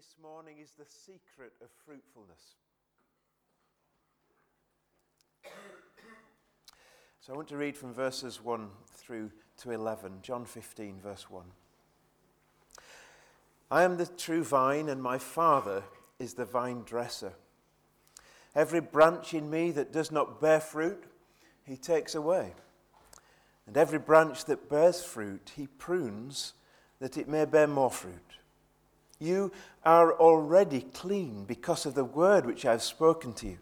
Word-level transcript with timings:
this 0.00 0.16
morning 0.22 0.56
is 0.62 0.70
the 0.78 0.86
secret 0.86 1.52
of 1.60 1.68
fruitfulness. 1.84 2.54
So 7.20 7.34
I 7.34 7.36
want 7.36 7.48
to 7.48 7.58
read 7.58 7.76
from 7.76 7.92
verses 7.92 8.42
1 8.42 8.70
through 8.94 9.30
to 9.58 9.72
11, 9.72 10.20
John 10.22 10.46
15, 10.46 11.00
verse 11.02 11.28
1. 11.28 11.44
I 13.70 13.82
am 13.82 13.98
the 13.98 14.06
true 14.06 14.42
vine, 14.42 14.88
and 14.88 15.02
my 15.02 15.18
Father 15.18 15.82
is 16.18 16.32
the 16.32 16.46
vine 16.46 16.82
dresser. 16.86 17.34
Every 18.54 18.80
branch 18.80 19.34
in 19.34 19.50
me 19.50 19.70
that 19.72 19.92
does 19.92 20.10
not 20.10 20.40
bear 20.40 20.60
fruit, 20.60 21.04
he 21.66 21.76
takes 21.76 22.14
away. 22.14 22.54
And 23.66 23.76
every 23.76 23.98
branch 23.98 24.46
that 24.46 24.70
bears 24.70 25.02
fruit, 25.02 25.52
he 25.56 25.66
prunes 25.66 26.54
that 27.00 27.18
it 27.18 27.28
may 27.28 27.44
bear 27.44 27.66
more 27.66 27.90
fruit. 27.90 28.29
You 29.20 29.52
are 29.84 30.14
already 30.14 30.80
clean 30.80 31.44
because 31.44 31.84
of 31.84 31.94
the 31.94 32.04
word 32.04 32.46
which 32.46 32.64
I 32.64 32.72
have 32.72 32.82
spoken 32.82 33.34
to 33.34 33.48
you. 33.48 33.58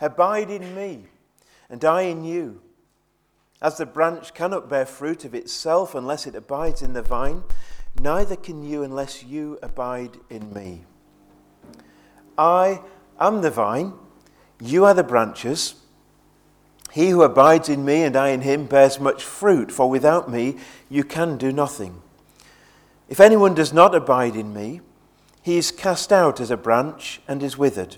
Abide 0.00 0.50
in 0.50 0.74
me, 0.74 1.06
and 1.70 1.82
I 1.84 2.02
in 2.02 2.22
you. 2.22 2.60
As 3.62 3.78
the 3.78 3.86
branch 3.86 4.34
cannot 4.34 4.68
bear 4.68 4.84
fruit 4.86 5.24
of 5.24 5.34
itself 5.34 5.94
unless 5.94 6.26
it 6.26 6.34
abides 6.34 6.82
in 6.82 6.92
the 6.92 7.02
vine, 7.02 7.44
neither 7.98 8.36
can 8.36 8.62
you 8.62 8.82
unless 8.82 9.24
you 9.24 9.58
abide 9.62 10.18
in 10.28 10.52
me. 10.52 10.84
I 12.36 12.82
am 13.18 13.40
the 13.40 13.50
vine, 13.50 13.94
you 14.60 14.84
are 14.84 14.94
the 14.94 15.02
branches. 15.02 15.76
He 16.92 17.08
who 17.08 17.22
abides 17.22 17.68
in 17.68 17.84
me 17.84 18.02
and 18.02 18.16
I 18.16 18.28
in 18.28 18.42
him 18.42 18.66
bears 18.66 19.00
much 19.00 19.24
fruit, 19.24 19.72
for 19.72 19.88
without 19.88 20.30
me 20.30 20.58
you 20.88 21.04
can 21.04 21.36
do 21.38 21.52
nothing. 21.52 22.02
If 23.08 23.20
anyone 23.20 23.54
does 23.54 23.72
not 23.72 23.94
abide 23.94 24.36
in 24.36 24.52
me, 24.52 24.80
he 25.42 25.56
is 25.56 25.70
cast 25.70 26.12
out 26.12 26.40
as 26.40 26.50
a 26.50 26.56
branch 26.56 27.20
and 27.26 27.42
is 27.42 27.56
withered. 27.56 27.96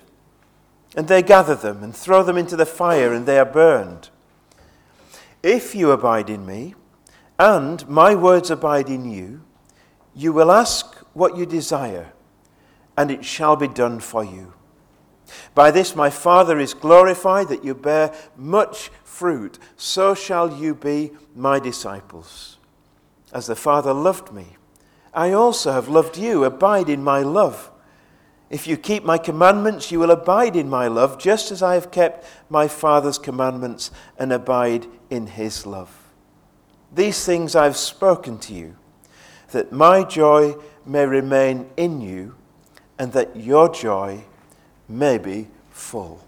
And 0.96 1.08
they 1.08 1.22
gather 1.22 1.54
them 1.54 1.82
and 1.82 1.94
throw 1.94 2.22
them 2.22 2.36
into 2.36 2.56
the 2.56 2.66
fire, 2.66 3.12
and 3.12 3.26
they 3.26 3.38
are 3.38 3.44
burned. 3.44 4.10
If 5.42 5.74
you 5.74 5.90
abide 5.90 6.30
in 6.30 6.46
me, 6.46 6.74
and 7.38 7.88
my 7.88 8.14
words 8.14 8.50
abide 8.50 8.88
in 8.88 9.10
you, 9.10 9.42
you 10.14 10.32
will 10.32 10.52
ask 10.52 10.96
what 11.14 11.36
you 11.36 11.46
desire, 11.46 12.12
and 12.96 13.10
it 13.10 13.24
shall 13.24 13.56
be 13.56 13.68
done 13.68 14.00
for 14.00 14.22
you. 14.22 14.52
By 15.54 15.70
this 15.70 15.96
my 15.96 16.10
Father 16.10 16.58
is 16.58 16.74
glorified 16.74 17.48
that 17.48 17.64
you 17.64 17.74
bear 17.74 18.12
much 18.36 18.90
fruit, 19.04 19.58
so 19.76 20.14
shall 20.14 20.56
you 20.56 20.74
be 20.74 21.12
my 21.34 21.58
disciples. 21.58 22.58
As 23.32 23.46
the 23.46 23.56
Father 23.56 23.92
loved 23.92 24.32
me, 24.32 24.56
I 25.12 25.32
also 25.32 25.72
have 25.72 25.88
loved 25.88 26.16
you. 26.16 26.44
Abide 26.44 26.88
in 26.88 27.02
my 27.02 27.20
love. 27.20 27.70
If 28.48 28.66
you 28.66 28.76
keep 28.76 29.04
my 29.04 29.18
commandments, 29.18 29.92
you 29.92 30.00
will 30.00 30.10
abide 30.10 30.56
in 30.56 30.68
my 30.68 30.88
love, 30.88 31.18
just 31.18 31.52
as 31.52 31.62
I 31.62 31.74
have 31.74 31.92
kept 31.92 32.26
my 32.48 32.66
Father's 32.66 33.18
commandments 33.18 33.92
and 34.18 34.32
abide 34.32 34.86
in 35.08 35.28
his 35.28 35.64
love. 35.66 35.96
These 36.92 37.24
things 37.24 37.54
I 37.54 37.64
have 37.64 37.76
spoken 37.76 38.38
to 38.40 38.54
you, 38.54 38.76
that 39.52 39.70
my 39.70 40.02
joy 40.02 40.56
may 40.84 41.06
remain 41.06 41.70
in 41.76 42.00
you, 42.00 42.34
and 42.98 43.12
that 43.12 43.36
your 43.36 43.68
joy 43.68 44.24
may 44.88 45.18
be 45.18 45.46
full. 45.70 46.20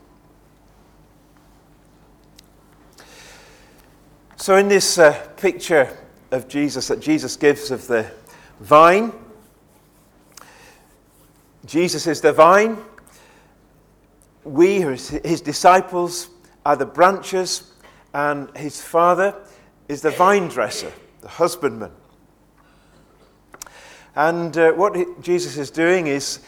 So, 4.37 4.57
in 4.57 4.69
this 4.69 4.99
uh, 4.99 5.13
picture 5.37 5.97
of 6.31 6.49
Jesus 6.49 6.89
that 6.89 7.01
Jesus 7.01 7.37
gives 7.37 7.71
of 7.71 7.87
the 7.87 8.11
vine. 8.61 9.13
Jesus 11.65 12.07
is 12.07 12.21
the 12.21 12.33
vine. 12.33 12.77
We, 14.45 14.81
his 14.81 15.41
disciples, 15.41 16.29
are 16.65 16.77
the 16.77 16.87
branches, 16.87 17.73
and 18.15 18.55
his 18.57 18.81
father 18.81 19.35
is 19.89 20.03
the 20.03 20.11
vine 20.11 20.49
dresser, 20.49 20.93
the 21.21 21.29
husbandman. 21.29 21.93
And 24.15 24.57
uh, 24.57 24.73
what 24.73 25.23
Jesus 25.23 25.57
is 25.57 25.71
doing 25.71 26.07
is, 26.07 26.41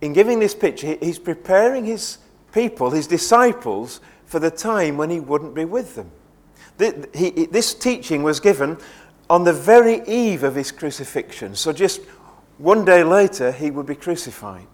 in 0.00 0.12
giving 0.12 0.38
this 0.40 0.54
picture, 0.54 0.96
he's 1.00 1.18
preparing 1.18 1.84
his 1.84 2.18
people, 2.52 2.90
his 2.90 3.06
disciples, 3.06 4.00
for 4.24 4.40
the 4.40 4.50
time 4.50 4.96
when 4.96 5.10
he 5.10 5.20
wouldn't 5.20 5.54
be 5.54 5.64
with 5.64 5.94
them. 5.94 6.10
This 6.78 7.74
teaching 7.74 8.22
was 8.22 8.40
given 8.40 8.76
on 9.28 9.44
the 9.44 9.52
very 9.52 10.02
eve 10.06 10.42
of 10.42 10.54
his 10.54 10.70
crucifixion. 10.70 11.54
So 11.54 11.72
just 11.72 12.00
one 12.58 12.84
day 12.84 13.02
later, 13.02 13.52
he 13.52 13.70
would 13.70 13.86
be 13.86 13.94
crucified. 13.94 14.66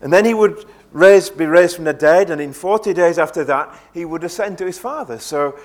And 0.00 0.12
then 0.12 0.24
he 0.24 0.34
would 0.34 0.64
raise, 0.92 1.28
be 1.28 1.46
raised 1.46 1.76
from 1.76 1.84
the 1.84 1.92
dead, 1.92 2.30
and 2.30 2.40
in 2.40 2.52
40 2.52 2.94
days 2.94 3.18
after 3.18 3.44
that, 3.44 3.74
he 3.92 4.04
would 4.04 4.24
ascend 4.24 4.58
to 4.58 4.66
his 4.66 4.78
Father. 4.78 5.18
So 5.18 5.58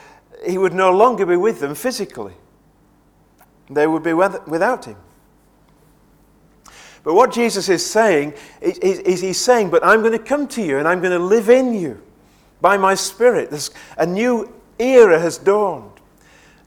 he 0.46 0.58
would 0.58 0.74
no 0.74 0.92
longer 0.92 1.26
be 1.26 1.38
with 1.38 1.60
them 1.60 1.76
physically, 1.76 2.34
they 3.70 3.88
would 3.88 4.04
be 4.04 4.14
without 4.14 4.86
him. 4.86 4.98
But 7.04 7.16
what 7.16 7.34
Jesus 7.34 7.68
is 7.68 7.86
saying 7.86 8.34
is, 8.62 8.78
is, 8.78 9.22
he's 9.22 9.40
saying, 9.40 9.70
But 9.70 9.86
I'm 9.86 10.00
going 10.00 10.14
to 10.14 10.24
come 10.24 10.48
to 10.50 10.62
you 10.62 10.78
and 10.78 10.88
I'm 10.88 11.02
going 11.02 11.12
to 11.12 11.24
live 11.24 11.50
in 11.50 11.74
you 11.74 12.02
by 12.62 12.78
my 12.78 12.96
Spirit. 12.96 13.50
There's 13.50 13.72
a 13.98 14.06
new 14.06 14.54
era 14.80 15.20
has 15.20 15.38
dawned 15.38 15.93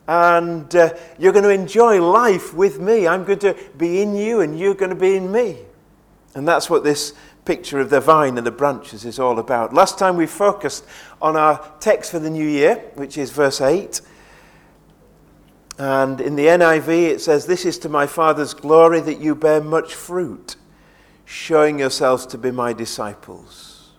and 0.09 0.75
uh, 0.77 0.95
you're 1.19 1.33
going 1.33 1.45
to 1.45 1.51
enjoy 1.51 2.01
life 2.01 2.55
with 2.55 2.81
me. 2.81 3.09
I'm 3.09 3.25
going 3.25 3.41
to 3.41 3.57
be 3.77 4.03
in 4.03 4.15
you, 4.15 4.41
and 4.41 4.59
you're 4.59 4.75
going 4.75 4.91
to 4.91 4.97
be 4.97 5.17
in 5.17 5.33
me. 5.33 5.59
And 6.35 6.47
that's 6.47 6.71
what 6.71 6.85
this 6.85 7.15
picture 7.45 7.81
of 7.81 7.91
the 7.91 8.01
vine 8.01 8.39
and 8.39 8.47
the 8.47 8.51
branches 8.51 9.05
is 9.05 9.19
all 9.19 9.39
about. 9.39 9.73
Last 9.73 9.99
time 9.99 10.17
we 10.17 10.27
focused 10.27 10.85
on 11.21 11.37
our 11.37 11.73
text 11.81 12.11
for 12.11 12.19
the 12.19 12.31
new 12.31 12.47
year, 12.47 12.77
which 12.95 13.19
is 13.19 13.31
verse 13.31 13.61
8. 13.61 14.01
And 15.79 16.21
in 16.21 16.37
the 16.37 16.47
NIV, 16.47 16.89
it 16.89 17.21
says, 17.21 17.47
This 17.47 17.65
is 17.65 17.79
to 17.81 17.89
my 17.89 18.07
Father's 18.07 18.55
glory 18.55 19.01
that 19.01 19.21
you 19.21 19.35
bear 19.35 19.61
much 19.61 19.95
fruit, 19.95 20.57
showing 21.25 21.79
yourselves 21.79 22.27
to 22.27 22.39
be 22.39 22.51
my 22.51 22.73
disciples. 22.73 23.91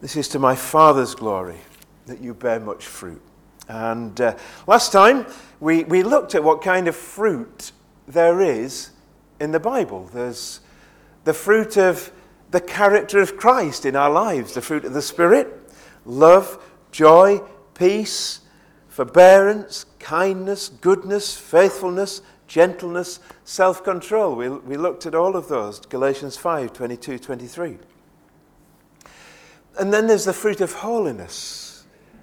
This 0.00 0.16
is 0.16 0.28
to 0.28 0.38
my 0.38 0.54
Father's 0.54 1.14
glory 1.14 1.58
that 2.06 2.20
you 2.20 2.34
bear 2.34 2.58
much 2.60 2.86
fruit. 2.86 3.22
And 3.68 4.18
uh, 4.20 4.36
last 4.66 4.92
time 4.92 5.26
we, 5.60 5.84
we 5.84 6.02
looked 6.02 6.34
at 6.34 6.42
what 6.42 6.62
kind 6.62 6.88
of 6.88 6.96
fruit 6.96 7.72
there 8.06 8.40
is 8.40 8.90
in 9.40 9.50
the 9.52 9.60
Bible. 9.60 10.08
There's 10.12 10.60
the 11.24 11.34
fruit 11.34 11.76
of 11.76 12.12
the 12.50 12.60
character 12.60 13.20
of 13.20 13.36
Christ 13.36 13.84
in 13.84 13.96
our 13.96 14.10
lives, 14.10 14.54
the 14.54 14.62
fruit 14.62 14.84
of 14.84 14.94
the 14.94 15.02
Spirit 15.02 15.52
love, 16.04 16.62
joy, 16.92 17.40
peace, 17.74 18.40
forbearance, 18.88 19.84
kindness, 19.98 20.68
goodness, 20.68 21.36
faithfulness, 21.36 22.22
gentleness, 22.46 23.18
self 23.44 23.82
control. 23.82 24.36
We, 24.36 24.48
we 24.48 24.76
looked 24.76 25.04
at 25.06 25.14
all 25.16 25.34
of 25.34 25.48
those, 25.48 25.80
Galatians 25.80 26.36
5 26.36 26.72
22, 26.72 27.18
23. 27.18 27.78
And 29.78 29.92
then 29.92 30.06
there's 30.06 30.24
the 30.24 30.32
fruit 30.32 30.60
of 30.60 30.72
holiness 30.72 31.65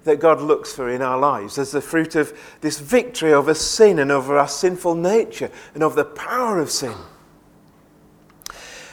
that 0.04 0.20
God 0.20 0.42
looks 0.42 0.74
for 0.74 0.90
in 0.90 1.02
our 1.02 1.18
lives 1.18 1.58
as 1.58 1.72
the 1.72 1.82
fruit 1.82 2.16
of 2.16 2.38
this 2.62 2.80
victory 2.80 3.34
over 3.34 3.54
sin 3.54 4.00
and 4.00 4.12
over 4.12 4.38
our 4.38 4.48
sinful 4.48 4.96
nature 4.96 5.50
and 5.74 5.84
over 5.84 5.96
the 5.96 6.06
power 6.06 6.60
of 6.60 6.70
sin. 6.70 6.96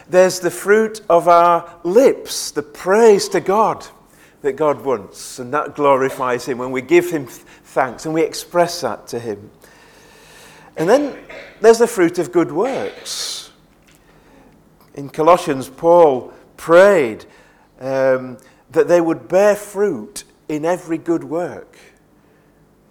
There's 0.08 0.40
the 0.40 0.50
fruit 0.50 1.00
of 1.08 1.28
our 1.28 1.72
lips, 1.84 2.50
the 2.50 2.62
praise 2.62 3.28
to 3.28 3.40
God 3.40 3.86
that 4.42 4.52
God 4.54 4.84
wants, 4.84 5.38
and 5.38 5.52
that 5.54 5.74
glorifies 5.74 6.46
Him 6.46 6.58
when 6.58 6.70
we 6.70 6.82
give 6.82 7.10
Him 7.10 7.26
thanks 7.26 8.06
and 8.06 8.14
we 8.14 8.22
express 8.22 8.80
that 8.80 9.06
to 9.08 9.20
Him. 9.20 9.50
And 10.76 10.88
then 10.88 11.16
there's 11.60 11.78
the 11.78 11.86
fruit 11.86 12.18
of 12.18 12.32
good 12.32 12.50
works. 12.50 13.50
In 14.94 15.08
Colossians, 15.08 15.68
Paul 15.68 16.32
prayed 16.56 17.24
um, 17.80 18.38
that 18.70 18.88
they 18.88 19.00
would 19.00 19.28
bear 19.28 19.54
fruit 19.54 20.24
in 20.50 20.64
every 20.64 20.98
good 20.98 21.22
work. 21.22 21.78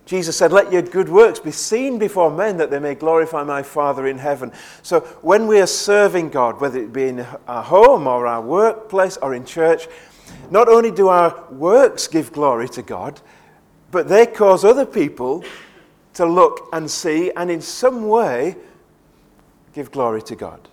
Jesus 0.06 0.38
said, 0.38 0.52
Let 0.54 0.72
your 0.72 0.82
good 0.82 1.10
works 1.10 1.40
be 1.40 1.52
seen 1.52 2.00
before 2.00 2.32
men 2.32 2.58
that 2.58 2.72
they 2.72 2.80
may 2.80 2.96
glorify 2.96 3.44
my 3.44 3.62
Father 3.62 4.08
in 4.08 4.18
heaven. 4.18 4.52
So 4.82 5.02
when 5.22 5.46
we 5.46 5.60
are 5.60 5.68
serving 5.68 6.30
God, 6.30 6.62
whether 6.62 6.80
it 6.80 6.94
be 6.94 7.10
in 7.10 7.20
our 7.48 7.62
home 7.62 8.08
or 8.08 8.26
our 8.26 8.42
workplace 8.42 9.18
or 9.18 9.36
in 9.36 9.46
church, 9.46 9.88
not 10.50 10.70
only 10.70 10.90
do 10.90 11.10
our 11.10 11.46
works 11.52 12.08
give 12.08 12.32
glory 12.32 12.70
to 12.70 12.82
God, 12.82 13.20
but 13.92 14.08
they 14.08 14.26
cause 14.26 14.64
other 14.64 14.86
people 14.86 15.44
to 16.14 16.26
look 16.26 16.70
and 16.72 16.90
see 16.90 17.30
and 17.32 17.52
in 17.52 17.62
some 17.62 18.08
way 18.08 18.56
give 19.74 19.92
glory 19.92 20.22
to 20.24 20.36
God. 20.36 20.68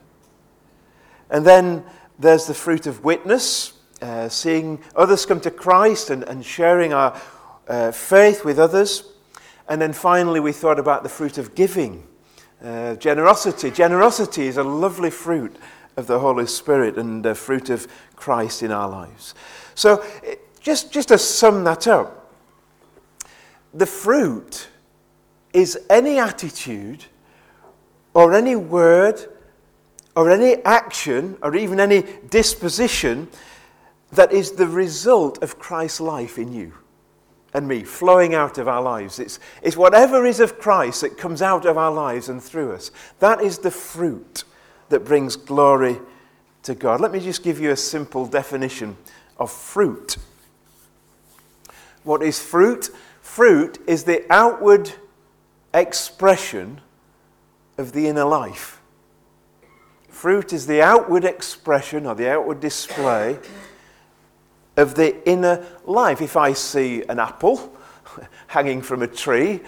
And 1.30 1.44
then 1.44 1.84
there's 2.18 2.46
the 2.46 2.54
fruit 2.54 2.86
of 2.86 3.04
witness 3.04 3.75
uh, 4.06 4.28
seeing 4.28 4.78
others 4.94 5.26
come 5.26 5.40
to 5.40 5.50
Christ 5.50 6.10
and, 6.10 6.22
and 6.24 6.44
sharing 6.44 6.92
our 6.92 7.20
uh, 7.68 7.90
faith 7.90 8.44
with 8.44 8.58
others. 8.58 9.04
And 9.68 9.80
then 9.80 9.92
finally, 9.92 10.40
we 10.40 10.52
thought 10.52 10.78
about 10.78 11.02
the 11.02 11.08
fruit 11.08 11.38
of 11.38 11.54
giving, 11.54 12.02
Uh, 12.64 12.96
generosity. 12.98 13.70
Generosity 13.70 14.48
is 14.48 14.56
a 14.56 14.62
lovely 14.62 15.10
fruit 15.10 15.56
of 15.96 16.06
the 16.06 16.18
Holy 16.18 16.46
Spirit 16.46 16.98
and 16.98 17.22
the 17.22 17.34
fruit 17.34 17.70
of 17.70 17.86
Christ 18.16 18.62
in 18.62 18.72
our 18.72 18.88
lives. 18.88 19.34
So, 19.74 20.02
just, 20.64 20.94
just 20.94 21.08
to 21.08 21.18
sum 21.18 21.64
that 21.64 21.86
up, 21.86 22.32
the 23.74 23.86
fruit 23.86 24.68
is 25.52 25.78
any 25.90 26.18
attitude 26.18 27.04
or 28.14 28.32
any 28.32 28.56
word 28.56 29.28
or 30.14 30.30
any 30.30 30.64
action 30.64 31.36
or 31.42 31.54
even 31.54 31.78
any 31.78 32.04
disposition 32.30 33.28
that 34.12 34.32
is 34.32 34.52
the 34.52 34.66
result 34.66 35.42
of 35.42 35.58
Christ's 35.58 36.00
life 36.00 36.38
in 36.38 36.52
you 36.52 36.72
and 37.54 37.66
me, 37.66 37.84
flowing 37.84 38.34
out 38.34 38.58
of 38.58 38.68
our 38.68 38.82
lives. 38.82 39.18
It's, 39.18 39.40
it's 39.62 39.76
whatever 39.76 40.26
is 40.26 40.40
of 40.40 40.58
Christ 40.58 41.00
that 41.00 41.16
comes 41.16 41.40
out 41.40 41.64
of 41.64 41.78
our 41.78 41.92
lives 41.92 42.28
and 42.28 42.42
through 42.42 42.72
us. 42.72 42.90
That 43.20 43.40
is 43.40 43.58
the 43.58 43.70
fruit 43.70 44.44
that 44.90 45.04
brings 45.04 45.36
glory 45.36 45.98
to 46.64 46.74
God. 46.74 47.00
Let 47.00 47.12
me 47.12 47.20
just 47.20 47.42
give 47.42 47.58
you 47.58 47.70
a 47.70 47.76
simple 47.76 48.26
definition 48.26 48.96
of 49.38 49.50
fruit. 49.50 50.16
What 52.04 52.22
is 52.22 52.40
fruit? 52.40 52.90
Fruit 53.22 53.78
is 53.86 54.04
the 54.04 54.24
outward 54.30 54.92
expression 55.72 56.80
of 57.78 57.92
the 57.92 58.06
inner 58.06 58.24
life. 58.24 58.80
Fruit 60.08 60.52
is 60.52 60.66
the 60.66 60.82
outward 60.82 61.24
expression 61.24 62.06
or 62.06 62.14
the 62.14 62.30
outward 62.30 62.60
display 62.60 63.38
of 64.76 64.94
the 64.94 65.28
inner 65.28 65.64
life. 65.84 66.20
If 66.20 66.36
I 66.36 66.52
see 66.52 67.02
an 67.08 67.18
apple 67.18 67.76
hanging 68.46 68.82
from 68.82 69.02
a 69.02 69.06
tree, 69.06 69.60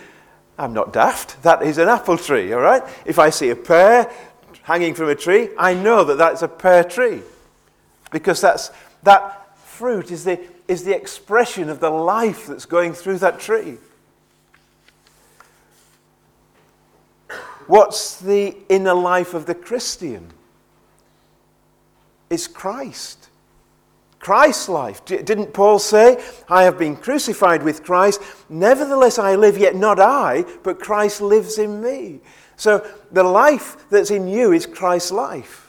I'm 0.59 0.73
not 0.73 0.93
daft. 0.93 1.43
That 1.43 1.63
is 1.63 1.79
an 1.79 1.89
apple 1.89 2.19
tree, 2.19 2.53
all 2.53 2.61
right? 2.61 2.83
If 3.07 3.19
I 3.19 3.31
see 3.31 3.51
a 3.51 3.57
pear 3.57 4.11
hanging 4.63 4.95
from 4.95 5.09
a 5.09 5.15
tree, 5.15 5.51
I 5.57 5.75
know 5.75 6.05
that 6.05 6.19
that's 6.19 6.43
a 6.43 6.49
pear 6.49 6.85
tree. 6.85 7.23
Because 8.11 8.41
that's, 8.41 8.71
that 9.05 9.57
fruit 9.59 10.11
is 10.11 10.25
the, 10.25 10.41
is 10.67 10.85
the 10.85 10.95
expression 10.95 11.69
of 11.69 11.81
the 11.81 11.91
life 11.91 12.47
that's 12.47 12.67
going 12.67 12.93
through 12.93 13.19
that 13.19 13.39
tree. 13.39 13.79
What's 17.69 18.19
the 18.19 18.57
inner 18.69 18.95
life 18.95 19.35
of 19.35 19.47
the 19.47 19.55
Christian? 19.55 20.33
It's 22.31 22.49
Christ. 22.49 23.29
Christ's 24.19 24.69
life. 24.69 25.05
Didn't 25.05 25.53
Paul 25.53 25.79
say, 25.79 26.23
I 26.49 26.65
have 26.65 26.79
been 26.79 26.97
crucified 26.97 27.63
with 27.63 27.85
Christ, 27.85 28.21
nevertheless 28.49 29.19
I 29.19 29.37
live, 29.37 29.57
yet 29.57 29.77
not 29.77 30.01
I, 30.01 30.45
but 30.63 30.81
Christ 30.81 31.21
lives 31.21 31.59
in 31.59 31.81
me. 31.81 32.21
So 32.57 32.85
the 33.13 33.23
life 33.23 33.89
that's 33.91 34.11
in 34.11 34.27
you 34.27 34.53
is 34.53 34.67
Christ's 34.67 35.13
life. 35.13 35.65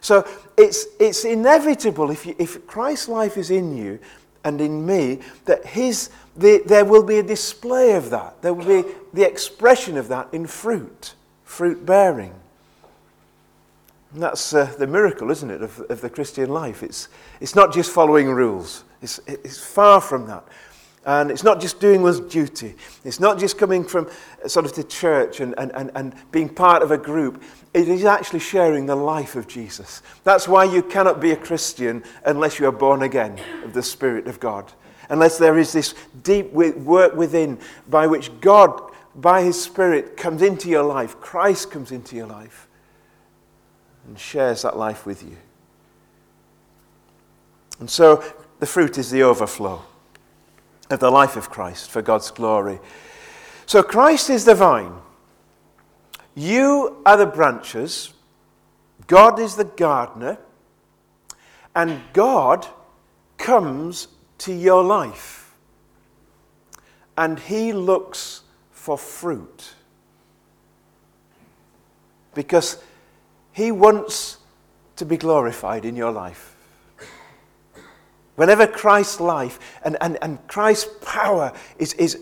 So 0.00 0.26
it's, 0.56 0.86
it's 1.00 1.24
inevitable 1.24 2.10
if, 2.10 2.26
you, 2.26 2.36
if 2.38 2.66
Christ's 2.66 3.08
life 3.08 3.36
is 3.36 3.50
in 3.50 3.76
you 3.76 3.98
and 4.44 4.60
in 4.60 4.86
me, 4.86 5.20
that 5.46 5.66
his, 5.66 6.10
the, 6.36 6.62
there 6.66 6.84
will 6.84 7.02
be 7.02 7.18
a 7.18 7.22
display 7.22 7.92
of 7.92 8.10
that. 8.10 8.40
There 8.42 8.54
will 8.54 8.82
be 8.82 8.88
the 9.12 9.26
expression 9.26 9.96
of 9.96 10.08
that 10.08 10.28
in 10.32 10.46
fruit, 10.46 11.14
fruit 11.42 11.84
bearing. 11.84 12.34
And 14.14 14.22
that's 14.22 14.54
uh, 14.54 14.72
the 14.78 14.86
miracle, 14.86 15.32
isn't 15.32 15.50
it, 15.50 15.60
of, 15.60 15.80
of 15.90 16.00
the 16.00 16.08
Christian 16.08 16.48
life? 16.48 16.84
It's, 16.84 17.08
it's 17.40 17.56
not 17.56 17.74
just 17.74 17.90
following 17.90 18.30
rules, 18.30 18.84
it's, 19.02 19.18
it's 19.26 19.58
far 19.58 20.00
from 20.00 20.28
that. 20.28 20.46
And 21.04 21.30
it's 21.30 21.42
not 21.42 21.60
just 21.60 21.80
doing 21.80 22.00
one's 22.00 22.20
duty. 22.20 22.76
It's 23.04 23.20
not 23.20 23.38
just 23.38 23.58
coming 23.58 23.84
from 23.84 24.08
uh, 24.42 24.48
sort 24.48 24.64
of 24.64 24.72
to 24.74 24.84
church 24.84 25.40
and, 25.40 25.54
and, 25.58 25.70
and, 25.72 25.90
and 25.94 26.14
being 26.30 26.48
part 26.48 26.82
of 26.82 26.92
a 26.92 26.96
group. 26.96 27.42
It 27.74 27.88
is 27.88 28.06
actually 28.06 28.38
sharing 28.38 28.86
the 28.86 28.94
life 28.94 29.36
of 29.36 29.46
Jesus. 29.46 30.00
That's 30.22 30.48
why 30.48 30.64
you 30.64 30.82
cannot 30.82 31.20
be 31.20 31.32
a 31.32 31.36
Christian 31.36 32.04
unless 32.24 32.58
you 32.58 32.66
are 32.66 32.72
born 32.72 33.02
again 33.02 33.38
of 33.64 33.74
the 33.74 33.82
Spirit 33.82 34.28
of 34.28 34.40
God. 34.40 34.72
Unless 35.10 35.36
there 35.36 35.58
is 35.58 35.72
this 35.72 35.94
deep 36.22 36.52
work 36.52 37.14
within 37.14 37.58
by 37.90 38.06
which 38.06 38.30
God, 38.40 38.80
by 39.16 39.42
His 39.42 39.60
Spirit, 39.60 40.16
comes 40.16 40.40
into 40.40 40.70
your 40.70 40.84
life. 40.84 41.20
Christ 41.20 41.70
comes 41.70 41.92
into 41.92 42.16
your 42.16 42.28
life 42.28 42.63
and 44.06 44.18
shares 44.18 44.62
that 44.62 44.76
life 44.76 45.06
with 45.06 45.22
you. 45.22 45.36
And 47.80 47.90
so 47.90 48.22
the 48.60 48.66
fruit 48.66 48.98
is 48.98 49.10
the 49.10 49.22
overflow 49.22 49.82
of 50.90 51.00
the 51.00 51.10
life 51.10 51.36
of 51.36 51.50
Christ 51.50 51.90
for 51.90 52.02
God's 52.02 52.30
glory. 52.30 52.78
So 53.66 53.82
Christ 53.82 54.30
is 54.30 54.44
the 54.44 54.54
vine. 54.54 54.94
You 56.34 57.02
are 57.06 57.16
the 57.16 57.26
branches. 57.26 58.12
God 59.06 59.38
is 59.38 59.56
the 59.56 59.64
gardener. 59.64 60.38
And 61.74 62.00
God 62.12 62.66
comes 63.38 64.08
to 64.38 64.52
your 64.52 64.82
life. 64.82 65.54
And 67.16 67.38
he 67.38 67.72
looks 67.72 68.42
for 68.70 68.98
fruit. 68.98 69.74
Because 72.34 72.82
he 73.54 73.70
wants 73.70 74.38
to 74.96 75.06
be 75.06 75.16
glorified 75.16 75.84
in 75.84 75.94
your 75.94 76.10
life. 76.10 76.56
Whenever 78.34 78.66
Christ's 78.66 79.20
life 79.20 79.78
and, 79.84 79.96
and, 80.00 80.18
and 80.20 80.44
Christ's 80.48 80.90
power 81.02 81.52
is, 81.78 81.92
is 81.92 82.20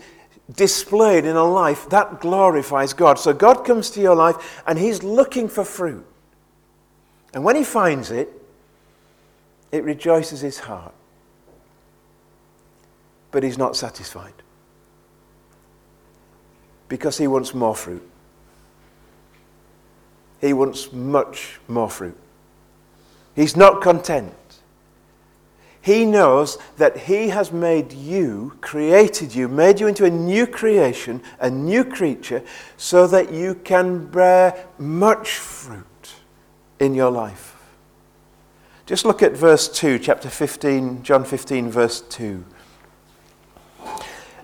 displayed 0.53 1.25
in 1.25 1.35
a 1.35 1.43
life, 1.43 1.89
that 1.89 2.21
glorifies 2.21 2.93
God. 2.93 3.17
So 3.17 3.33
God 3.33 3.65
comes 3.65 3.89
to 3.91 3.99
your 3.99 4.15
life 4.15 4.61
and 4.67 4.77
He's 4.77 5.01
looking 5.01 5.49
for 5.49 5.65
fruit. 5.65 6.05
And 7.33 7.43
when 7.43 7.55
He 7.55 7.63
finds 7.63 8.11
it, 8.11 8.29
it 9.71 9.83
rejoices 9.83 10.41
His 10.41 10.59
heart. 10.59 10.93
But 13.31 13.41
He's 13.41 13.57
not 13.57 13.75
satisfied 13.75 14.35
because 16.89 17.17
He 17.17 17.25
wants 17.25 17.55
more 17.55 17.75
fruit. 17.75 18.07
He 20.43 20.51
wants 20.51 20.91
much 20.91 21.61
more 21.69 21.89
fruit. 21.89 22.17
He's 23.33 23.55
not 23.55 23.81
content. 23.81 24.33
He 25.79 26.03
knows 26.03 26.57
that 26.75 26.97
He 26.97 27.29
has 27.29 27.53
made 27.53 27.93
you, 27.93 28.57
created 28.59 29.33
you, 29.33 29.47
made 29.47 29.79
you 29.79 29.87
into 29.87 30.03
a 30.03 30.09
new 30.09 30.45
creation, 30.45 31.23
a 31.39 31.49
new 31.49 31.85
creature, 31.85 32.43
so 32.75 33.07
that 33.07 33.31
you 33.31 33.55
can 33.55 34.07
bear 34.07 34.67
much 34.77 35.29
fruit 35.29 36.11
in 36.77 36.93
your 36.93 37.09
life. 37.09 37.55
Just 38.85 39.05
look 39.05 39.23
at 39.23 39.31
verse 39.31 39.69
2, 39.69 39.97
chapter 39.97 40.29
15, 40.29 41.03
John 41.03 41.23
15, 41.23 41.71
verse 41.71 42.01
2. 42.01 42.43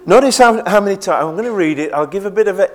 Notice 0.05 0.37
how, 0.37 0.63
how 0.65 0.79
many 0.79 0.95
times, 0.95 1.25
I'm 1.25 1.33
going 1.33 1.43
to 1.43 1.51
read 1.51 1.77
it, 1.77 1.91
I'll 1.91 2.07
give 2.07 2.25
a 2.25 2.31
bit 2.31 2.47
of 2.47 2.59
a, 2.59 2.69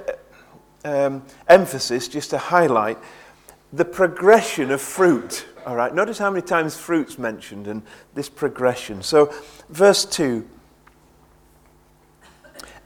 um, 0.85 1.25
emphasis 1.49 2.09
just 2.09 2.31
to 2.31 2.39
highlight 2.39 2.99
the 3.73 3.85
progression 3.85 4.71
of 4.71 4.81
fruit 4.81 5.47
all 5.67 5.77
right, 5.77 5.95
notice 5.95 6.19
how 6.19 6.31
many 6.31 6.43
times 6.43 6.77
fruit's 6.77 7.19
mentioned 7.19 7.69
and 7.69 7.83
this 8.13 8.29
progression. 8.29 9.03
So, 9.03 9.33
verse 9.71 10.05
2 10.05 10.47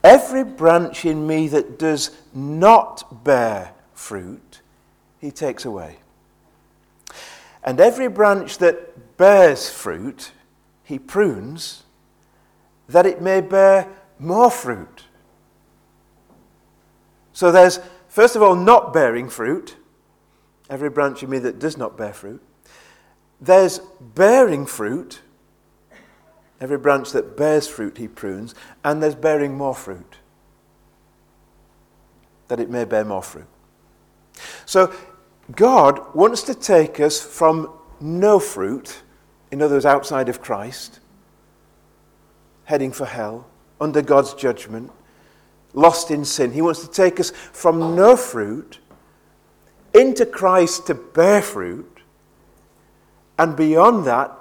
Every 0.03 0.45
branch 0.45 1.03
in 1.03 1.27
me 1.27 1.49
that 1.49 1.77
does 1.77 2.11
not 2.33 3.23
bear 3.25 3.73
fruit, 3.93 4.61
he 5.19 5.29
takes 5.29 5.65
away. 5.65 5.97
And 7.63 7.81
every 7.81 8.07
branch 8.07 8.59
that 8.59 9.17
bears 9.17 9.69
fruit, 9.69 10.31
he 10.85 10.97
prunes, 10.97 11.83
that 12.87 13.05
it 13.05 13.21
may 13.21 13.41
bear 13.41 13.89
more 14.17 14.49
fruit. 14.49 15.03
So 17.39 17.53
there's, 17.53 17.79
first 18.09 18.35
of 18.35 18.43
all, 18.43 18.53
not 18.53 18.91
bearing 18.91 19.29
fruit. 19.29 19.77
Every 20.69 20.89
branch 20.89 21.23
in 21.23 21.29
me 21.29 21.39
that 21.39 21.57
does 21.57 21.77
not 21.77 21.97
bear 21.97 22.11
fruit. 22.11 22.43
There's 23.39 23.79
bearing 24.01 24.65
fruit. 24.65 25.21
Every 26.59 26.77
branch 26.77 27.13
that 27.13 27.37
bears 27.37 27.65
fruit, 27.65 27.97
he 27.97 28.09
prunes. 28.09 28.55
And 28.83 29.01
there's 29.01 29.15
bearing 29.15 29.55
more 29.55 29.73
fruit, 29.73 30.17
that 32.49 32.59
it 32.59 32.69
may 32.69 32.83
bear 32.83 33.05
more 33.05 33.23
fruit. 33.23 33.47
So, 34.65 34.93
God 35.55 36.13
wants 36.13 36.41
to 36.41 36.53
take 36.53 36.99
us 36.99 37.21
from 37.21 37.71
no 38.01 38.39
fruit, 38.39 39.01
in 39.49 39.61
other 39.61 39.75
words, 39.75 39.85
outside 39.85 40.27
of 40.27 40.41
Christ, 40.41 40.99
heading 42.65 42.91
for 42.91 43.05
hell, 43.05 43.47
under 43.79 44.01
God's 44.01 44.33
judgment, 44.33 44.91
lost 45.73 46.11
in 46.11 46.25
sin. 46.25 46.51
He 46.51 46.61
wants 46.61 46.81
to 46.85 46.91
take 46.91 47.19
us 47.19 47.31
from 47.31 47.95
no 47.95 48.15
fruit 48.15 48.79
into 49.93 50.25
Christ 50.25 50.87
to 50.87 50.95
bear 50.95 51.41
fruit, 51.41 52.01
and 53.37 53.55
beyond 53.55 54.05
that, 54.05 54.31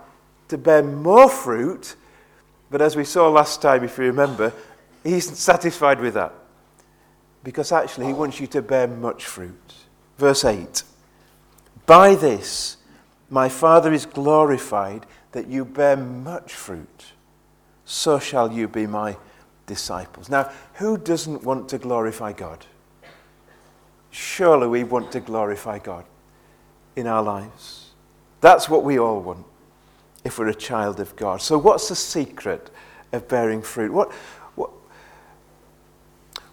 to 0.48 0.58
bear 0.58 0.82
more 0.82 1.28
fruit. 1.28 1.96
But 2.70 2.82
as 2.82 2.96
we 2.96 3.04
saw 3.04 3.28
last 3.28 3.62
time, 3.62 3.84
if 3.84 3.96
you 3.96 4.04
remember, 4.04 4.52
he's 5.04 5.38
satisfied 5.38 6.00
with 6.00 6.14
that. 6.14 6.32
because 7.44 7.72
actually 7.72 8.06
he 8.06 8.12
wants 8.12 8.40
you 8.40 8.46
to 8.46 8.60
bear 8.60 8.86
much 8.86 9.24
fruit. 9.24 9.74
Verse 10.18 10.44
8 10.44 10.82
By 11.86 12.14
this 12.14 12.76
my 13.30 13.48
Father 13.48 13.92
is 13.92 14.06
glorified 14.06 15.06
that 15.32 15.46
you 15.46 15.64
bear 15.64 15.96
much 15.96 16.52
fruit, 16.52 17.12
so 17.84 18.18
shall 18.18 18.52
you 18.52 18.68
be 18.68 18.86
my 18.86 19.16
disciples. 19.68 20.28
Now, 20.28 20.50
who 20.74 20.98
doesn't 20.98 21.44
want 21.44 21.68
to 21.68 21.78
glorify 21.78 22.32
God? 22.32 22.66
Surely 24.10 24.66
we 24.66 24.82
want 24.82 25.12
to 25.12 25.20
glorify 25.20 25.78
God 25.78 26.04
in 26.96 27.06
our 27.06 27.22
lives. 27.22 27.90
That's 28.40 28.68
what 28.68 28.82
we 28.82 28.98
all 28.98 29.20
want 29.20 29.46
if 30.24 30.38
we're 30.38 30.48
a 30.48 30.54
child 30.54 30.98
of 30.98 31.14
God. 31.14 31.40
So, 31.40 31.56
what's 31.56 31.88
the 31.88 31.94
secret 31.94 32.70
of 33.12 33.28
bearing 33.28 33.62
fruit? 33.62 33.92
What, 33.92 34.10
what, 34.56 34.70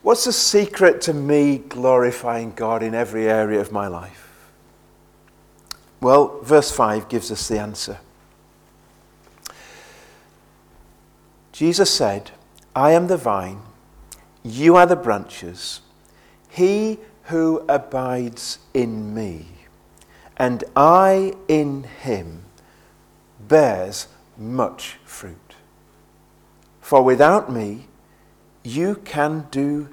what's 0.03 0.25
the 0.25 0.34
secret 0.34 1.01
to 1.01 1.13
me 1.13 1.57
glorifying 1.57 2.51
God 2.51 2.84
in 2.84 2.93
every 2.93 3.27
area 3.27 3.60
of 3.60 3.72
my 3.72 3.88
life? 3.88 4.25
Well, 6.01 6.39
verse 6.43 6.72
5 6.72 7.10
gives 7.10 7.31
us 7.31 7.48
the 7.48 7.60
answer. 7.60 8.00
Jesus 11.51 11.89
said, 11.89 12.31
I 12.75 12.91
am 12.91 13.08
the 13.08 13.17
vine, 13.17 13.62
you 14.44 14.75
are 14.75 14.86
the 14.86 14.98
branches. 14.98 15.82
He 16.50 17.00
who 17.24 17.65
abides 17.70 18.60
in 18.74 19.15
me, 19.15 19.48
and 20.38 20.63
I 20.75 21.34
in 21.48 21.84
him, 21.84 22.44
bears 23.39 24.08
much 24.38 24.98
fruit. 25.05 25.55
For 26.82 27.01
without 27.01 27.51
me, 27.51 27.88
you 28.63 28.96
can 29.05 29.48
do 29.51 29.89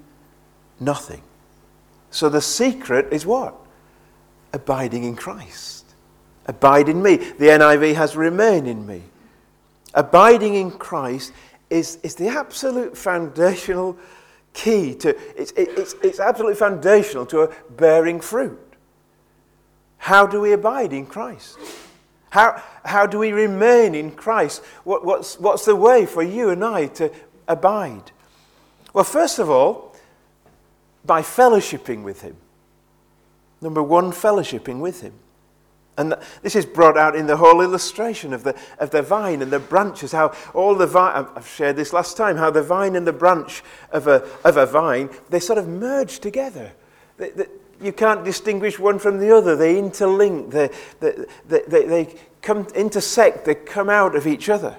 nothing. 0.81 1.23
So 2.11 2.29
the 2.29 2.41
secret 2.41 3.13
is 3.13 3.25
what? 3.25 3.55
Abiding 4.53 5.05
in 5.05 5.17
Christ. 5.17 5.87
Abide 6.47 6.89
in 6.89 7.03
me. 7.03 7.17
The 7.17 7.47
NIV 7.47 7.95
has 7.95 8.17
remain 8.17 8.67
in 8.67 8.87
me. 8.87 9.03
Abiding 9.95 10.55
in 10.55 10.71
Christ 10.73 11.33
is, 11.73 11.99
is 12.03 12.15
the 12.15 12.29
absolute 12.29 12.97
foundational 12.97 13.97
key 14.53 14.95
to, 14.97 15.17
it's, 15.41 15.53
it's, 15.53 15.95
it's 16.03 16.21
absolutely 16.21 16.55
foundational 16.55 17.25
to 17.27 17.51
bearing 17.71 18.21
fruit. 18.21 18.61
How 19.97 20.27
do 20.27 20.41
we 20.41 20.53
abide 20.53 20.93
in 20.93 21.07
Christ? 21.07 21.59
How, 22.29 22.63
how 22.85 23.07
do 23.07 23.19
we 23.19 23.33
remain 23.33 23.95
in 23.95 24.11
Christ? 24.11 24.63
What, 24.85 25.05
what's, 25.05 25.39
what's 25.41 25.65
the 25.65 25.75
way 25.75 26.05
for 26.05 26.23
you 26.23 26.51
and 26.51 26.63
I 26.63 26.89
to 26.89 27.11
abide? 27.49 28.13
Well, 28.93 29.05
first 29.05 29.39
of 29.39 29.49
all, 29.49 29.97
by 31.05 31.23
fellowshipping 31.23 32.03
with 32.03 32.21
Him. 32.21 32.37
Number 33.63 33.83
one, 33.83 34.13
fellowshipping 34.13 34.81
with 34.81 35.01
Him. 35.01 35.15
And 35.99 36.15
this 36.43 36.57
is 36.57 36.65
brought 36.65 36.97
out 36.97 37.15
in 37.15 37.27
the 37.27 37.37
whole 37.37 37.61
illustration 37.61 38.33
of 38.33 38.45
the, 38.45 38.59
of 38.79 38.91
the 38.91 39.03
vine 39.03 39.43
and 39.43 39.51
the 39.51 39.59
branches, 39.59 40.13
how 40.13 40.35
all 40.55 40.75
the 40.75 40.87
vine, 40.87 41.27
I've 41.37 41.47
shared 41.47 41.77
this 41.77 41.93
last 41.93 42.17
time, 42.17 42.37
how 42.37 42.51
the 42.51 42.63
vine 42.63 42.97
and 42.97 43.07
the 43.07 43.13
branch 43.13 43.63
of 43.91 44.07
a, 44.07 44.27
of 44.43 44.57
a 44.57 44.65
vine, 44.65 45.11
they 45.29 45.39
sort 45.39 45.59
of 45.59 45.69
merge 45.69 46.21
together. 46.21 46.73
They, 47.19 47.31
they, 47.31 47.47
you 47.81 47.93
can't 47.93 48.25
distinguish 48.25 48.79
one 48.79 48.99
from 48.99 49.19
the 49.19 49.37
other. 49.37 49.55
They 49.55 49.75
interlink, 49.75 50.51
they, 50.51 50.71
they, 51.01 51.61
they, 51.69 51.85
they 51.85 52.15
come, 52.41 52.67
intersect, 52.75 53.45
they 53.45 53.55
come 53.55 53.91
out 53.91 54.17
of 54.17 54.27
each 54.27 54.49
other. 54.49 54.77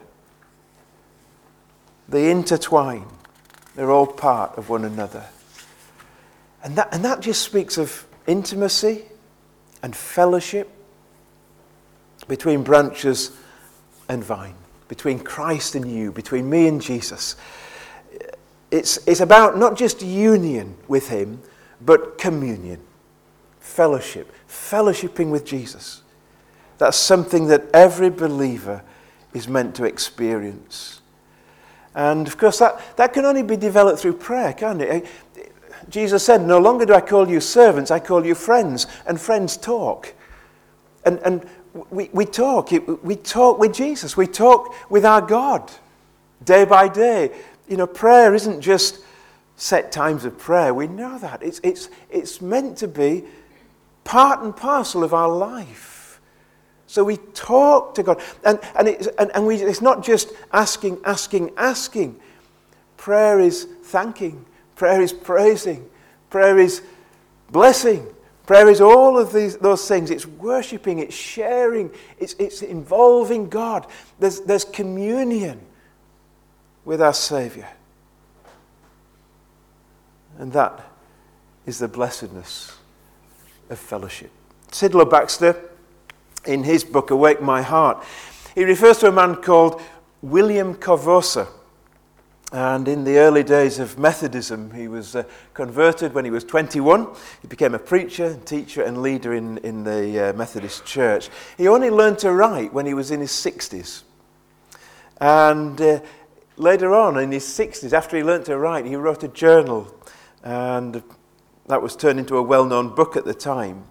They 2.09 2.31
intertwine. 2.31 3.05
They're 3.75 3.91
all 3.91 4.07
part 4.07 4.57
of 4.57 4.69
one 4.69 4.83
another. 4.83 5.25
And 6.63 6.75
that, 6.75 6.89
and 6.91 7.05
that 7.05 7.19
just 7.19 7.43
speaks 7.43 7.77
of 7.77 8.07
intimacy 8.25 9.03
and 9.83 9.95
fellowship 9.95 10.69
between 12.27 12.63
branches 12.63 13.31
and 14.09 14.23
vine, 14.23 14.55
between 14.87 15.19
Christ 15.19 15.75
and 15.75 15.89
you, 15.89 16.11
between 16.11 16.49
me 16.49 16.67
and 16.67 16.81
Jesus. 16.81 17.35
It's, 18.71 19.05
it's 19.07 19.21
about 19.21 19.57
not 19.57 19.77
just 19.77 20.01
union 20.01 20.75
with 20.87 21.09
Him, 21.09 21.41
but 21.81 22.17
communion, 22.17 22.81
fellowship, 23.59 24.31
fellowshipping 24.47 25.29
with 25.29 25.45
Jesus. 25.45 26.01
That's 26.77 26.97
something 26.97 27.47
that 27.47 27.65
every 27.73 28.09
believer 28.09 28.83
is 29.33 29.47
meant 29.47 29.75
to 29.75 29.85
experience. 29.85 31.01
And 31.95 32.27
of 32.27 32.37
course, 32.37 32.59
that, 32.59 32.97
that 32.97 33.13
can 33.13 33.25
only 33.25 33.43
be 33.43 33.55
developed 33.55 33.99
through 33.99 34.13
prayer, 34.13 34.53
can't 34.53 34.81
it? 34.81 35.05
Jesus 35.89 36.25
said, 36.25 36.41
No 36.41 36.59
longer 36.59 36.85
do 36.85 36.93
I 36.93 37.01
call 37.01 37.29
you 37.29 37.39
servants, 37.39 37.91
I 37.91 37.99
call 37.99 38.25
you 38.25 38.35
friends, 38.35 38.87
and 39.05 39.19
friends 39.19 39.57
talk. 39.57 40.13
And, 41.05 41.19
and 41.19 41.45
we, 41.89 42.09
we 42.13 42.25
talk. 42.25 42.71
We 42.71 43.15
talk 43.15 43.59
with 43.59 43.73
Jesus. 43.73 44.15
We 44.15 44.27
talk 44.27 44.73
with 44.89 45.05
our 45.05 45.21
God 45.21 45.71
day 46.43 46.65
by 46.65 46.87
day. 46.87 47.31
You 47.67 47.77
know, 47.77 47.87
prayer 47.87 48.33
isn't 48.33 48.61
just 48.61 48.99
set 49.55 49.91
times 49.91 50.25
of 50.25 50.37
prayer. 50.37 50.73
We 50.73 50.87
know 50.87 51.17
that. 51.19 51.41
It's, 51.41 51.59
it's, 51.63 51.89
it's 52.09 52.41
meant 52.41 52.77
to 52.79 52.87
be 52.87 53.23
part 54.03 54.41
and 54.43 54.55
parcel 54.55 55.03
of 55.03 55.13
our 55.13 55.29
life. 55.29 56.19
So 56.85 57.03
we 57.03 57.17
talk 57.33 57.95
to 57.95 58.03
God. 58.03 58.21
And, 58.43 58.59
and, 58.75 58.87
it's, 58.87 59.07
and, 59.17 59.31
and 59.33 59.47
we, 59.47 59.55
it's 59.55 59.81
not 59.81 60.03
just 60.03 60.29
asking, 60.51 60.99
asking, 61.05 61.51
asking. 61.57 62.19
Prayer 62.97 63.39
is 63.39 63.67
thanking. 63.83 64.45
Prayer 64.75 65.01
is 65.01 65.11
praising. 65.11 65.89
Prayer 66.29 66.59
is 66.59 66.83
blessing. 67.49 68.12
Prayer 68.45 68.69
is 68.69 68.81
all 68.81 69.17
of 69.17 69.31
these, 69.31 69.57
those 69.57 69.87
things. 69.87 70.11
It's 70.11 70.25
worshipping, 70.25 70.99
it's 70.99 71.15
sharing, 71.15 71.91
it's, 72.17 72.35
it's 72.39 72.61
involving 72.61 73.47
God. 73.47 73.87
There's, 74.19 74.41
there's 74.41 74.65
communion 74.65 75.61
with 76.83 77.01
our 77.01 77.13
Savior. 77.13 77.69
And 80.37 80.51
that 80.53 80.89
is 81.65 81.79
the 81.79 81.87
blessedness 81.87 82.75
of 83.69 83.79
fellowship. 83.79 84.31
Sidlow 84.71 85.09
Baxter, 85.09 85.69
in 86.45 86.63
his 86.63 86.83
book, 86.83 87.11
Awake 87.11 87.41
My 87.41 87.61
Heart, 87.61 88.03
he 88.55 88.65
refers 88.65 88.97
to 88.99 89.07
a 89.07 89.11
man 89.11 89.35
called 89.35 89.81
William 90.21 90.75
Carvosso. 90.75 91.47
And 92.53 92.87
in 92.87 93.03
the 93.03 93.17
early 93.17 93.41
days 93.41 93.79
of 93.79 93.97
Methodism, 93.97 94.75
he 94.75 94.87
was 94.87 95.15
uh, 95.15 95.23
converted 95.55 96.13
when 96.13 96.23
he 96.23 96.29
was 96.29 96.43
21. 96.43 97.07
He 97.41 97.47
became 97.47 97.73
a 97.73 97.79
preacher, 97.79 98.39
teacher, 98.45 98.83
and 98.83 99.01
leader 99.01 99.33
in, 99.33 99.57
in 99.57 99.83
the 99.83 100.29
uh, 100.29 100.33
Methodist 100.33 100.85
Church. 100.85 101.31
He 101.57 101.67
only 101.67 101.89
learned 101.89 102.19
to 102.19 102.31
write 102.31 102.71
when 102.71 102.85
he 102.85 102.93
was 102.93 103.09
in 103.09 103.21
his 103.21 103.31
60s. 103.31 104.03
And 105.19 105.81
uh, 105.81 106.01
later 106.55 106.93
on, 106.93 107.17
in 107.17 107.31
his 107.31 107.43
60s, 107.43 107.91
after 107.91 108.17
he 108.17 108.23
learned 108.23 108.45
to 108.45 108.57
write, 108.59 108.85
he 108.85 108.95
wrote 108.97 109.23
a 109.23 109.29
journal. 109.29 109.91
And 110.43 111.01
that 111.65 111.81
was 111.81 111.95
turned 111.95 112.19
into 112.19 112.37
a 112.37 112.43
well 112.43 112.65
known 112.65 112.93
book 112.93 113.17
at 113.17 113.25
the 113.25 113.33
time. 113.33 113.85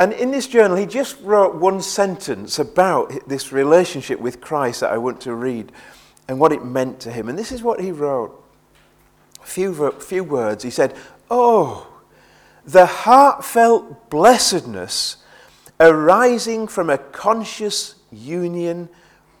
And 0.00 0.12
in 0.12 0.32
this 0.32 0.48
journal, 0.48 0.76
he 0.76 0.86
just 0.86 1.20
wrote 1.20 1.54
one 1.54 1.80
sentence 1.80 2.58
about 2.58 3.28
this 3.28 3.52
relationship 3.52 4.18
with 4.18 4.40
Christ 4.40 4.80
that 4.80 4.92
I 4.92 4.98
want 4.98 5.20
to 5.20 5.34
read 5.34 5.70
and 6.28 6.38
what 6.38 6.52
it 6.52 6.64
meant 6.64 7.00
to 7.00 7.10
him. 7.10 7.28
And 7.28 7.38
this 7.38 7.50
is 7.50 7.62
what 7.62 7.80
he 7.80 7.90
wrote. 7.90 8.44
A 9.42 9.46
few, 9.46 9.90
few 9.92 10.22
words. 10.22 10.62
He 10.62 10.70
said, 10.70 10.94
Oh, 11.30 11.86
the 12.64 12.86
heartfelt 12.86 14.10
blessedness 14.10 15.16
arising 15.80 16.68
from 16.68 16.90
a 16.90 16.98
conscious 16.98 17.94
union 18.12 18.88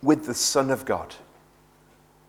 with 0.02 0.26
the 0.26 0.34
Son 0.34 0.70
of 0.70 0.84
God. 0.84 1.14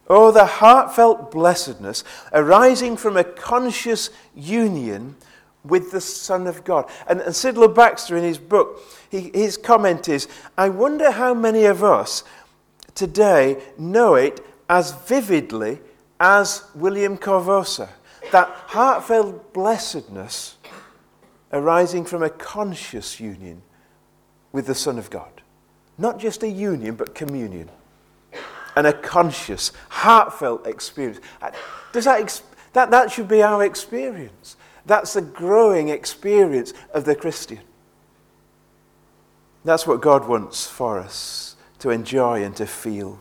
Oh, 0.10 0.32
the 0.32 0.46
heartfelt 0.46 1.32
blessedness 1.32 2.04
arising 2.34 2.98
from 2.98 3.16
a 3.16 3.24
conscious 3.24 4.10
union 4.36 5.16
with 5.64 5.92
the 5.92 6.02
Son 6.02 6.48
of 6.48 6.64
God. 6.64 6.90
And, 7.08 7.22
and 7.22 7.34
Sidlow 7.34 7.74
Baxter, 7.74 8.18
in 8.18 8.24
his 8.24 8.40
book, 8.40 8.82
he, 9.10 9.30
his 9.34 9.56
comment 9.56 10.10
is 10.10 10.28
I 10.58 10.70
wonder 10.70 11.12
how 11.12 11.34
many 11.34 11.66
of 11.66 11.84
us 11.84 12.24
today 12.96 13.62
know 13.78 14.16
it 14.16 14.44
as 14.70 14.92
vividly 14.92 15.80
as 16.20 16.64
William 16.76 17.18
Carvosso. 17.18 17.90
That 18.32 18.50
heartfelt 18.68 19.54
blessedness 19.54 20.58
arising 21.52 22.06
from 22.06 22.22
a 22.22 22.30
conscious 22.30 23.20
union 23.20 23.64
with 24.52 24.68
the 24.68 24.76
Son 24.76 25.00
of 25.00 25.10
God. 25.10 25.42
Not 25.98 26.20
just 26.20 26.44
a 26.44 26.48
union, 26.48 26.96
but 26.96 27.16
communion. 27.16 27.70
And 28.76 28.86
a 28.86 28.94
conscious, 28.94 29.72
heartfelt 29.90 30.68
experience. 30.68 31.20
Uh, 31.42 31.52
does 31.92 32.06
that, 32.06 32.42
that, 32.74 32.92
that 32.92 33.12
should 33.12 33.28
be 33.28 33.42
our 33.42 33.64
experience. 33.64 34.56
That's 34.86 35.14
the 35.14 35.22
growing 35.22 35.90
experience 35.90 36.74
of 36.94 37.06
the 37.06 37.16
Christian. 37.16 37.60
That's 39.66 39.86
what 39.86 40.02
God 40.02 40.28
wants 40.28 40.68
for 40.68 41.00
us 41.00 41.56
to 41.80 41.90
enjoy 41.90 42.44
and 42.44 42.56
to 42.58 42.66
feel. 42.66 43.20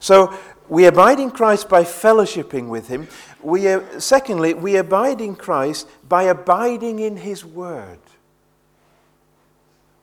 So 0.00 0.36
we 0.68 0.86
abide 0.86 1.20
in 1.20 1.30
Christ 1.30 1.68
by 1.68 1.84
fellowshipping 1.84 2.68
with 2.68 2.88
him. 2.88 3.08
We, 3.42 3.68
uh, 3.68 4.00
secondly, 4.00 4.54
we 4.54 4.76
abide 4.76 5.20
in 5.20 5.36
Christ 5.36 5.88
by 6.08 6.24
abiding 6.24 6.98
in 6.98 7.18
his 7.18 7.44
word. 7.44 7.98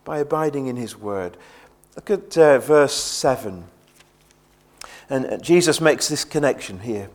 By 0.04 0.20
abiding 0.20 0.68
in 0.68 0.76
his 0.76 0.98
word. 0.98 1.38
Look 1.96 2.10
at 2.10 2.38
uh, 2.38 2.60
verse 2.60 2.94
7. 2.94 3.66
And 5.10 5.26
uh, 5.26 5.38
Jesus 5.38 5.82
makes 5.82 6.08
this 6.08 6.24
connection 6.24 6.80
here. 6.80 7.10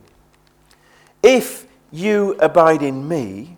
If 1.23 1.65
you 1.91 2.35
abide 2.39 2.81
in 2.81 3.07
me, 3.07 3.57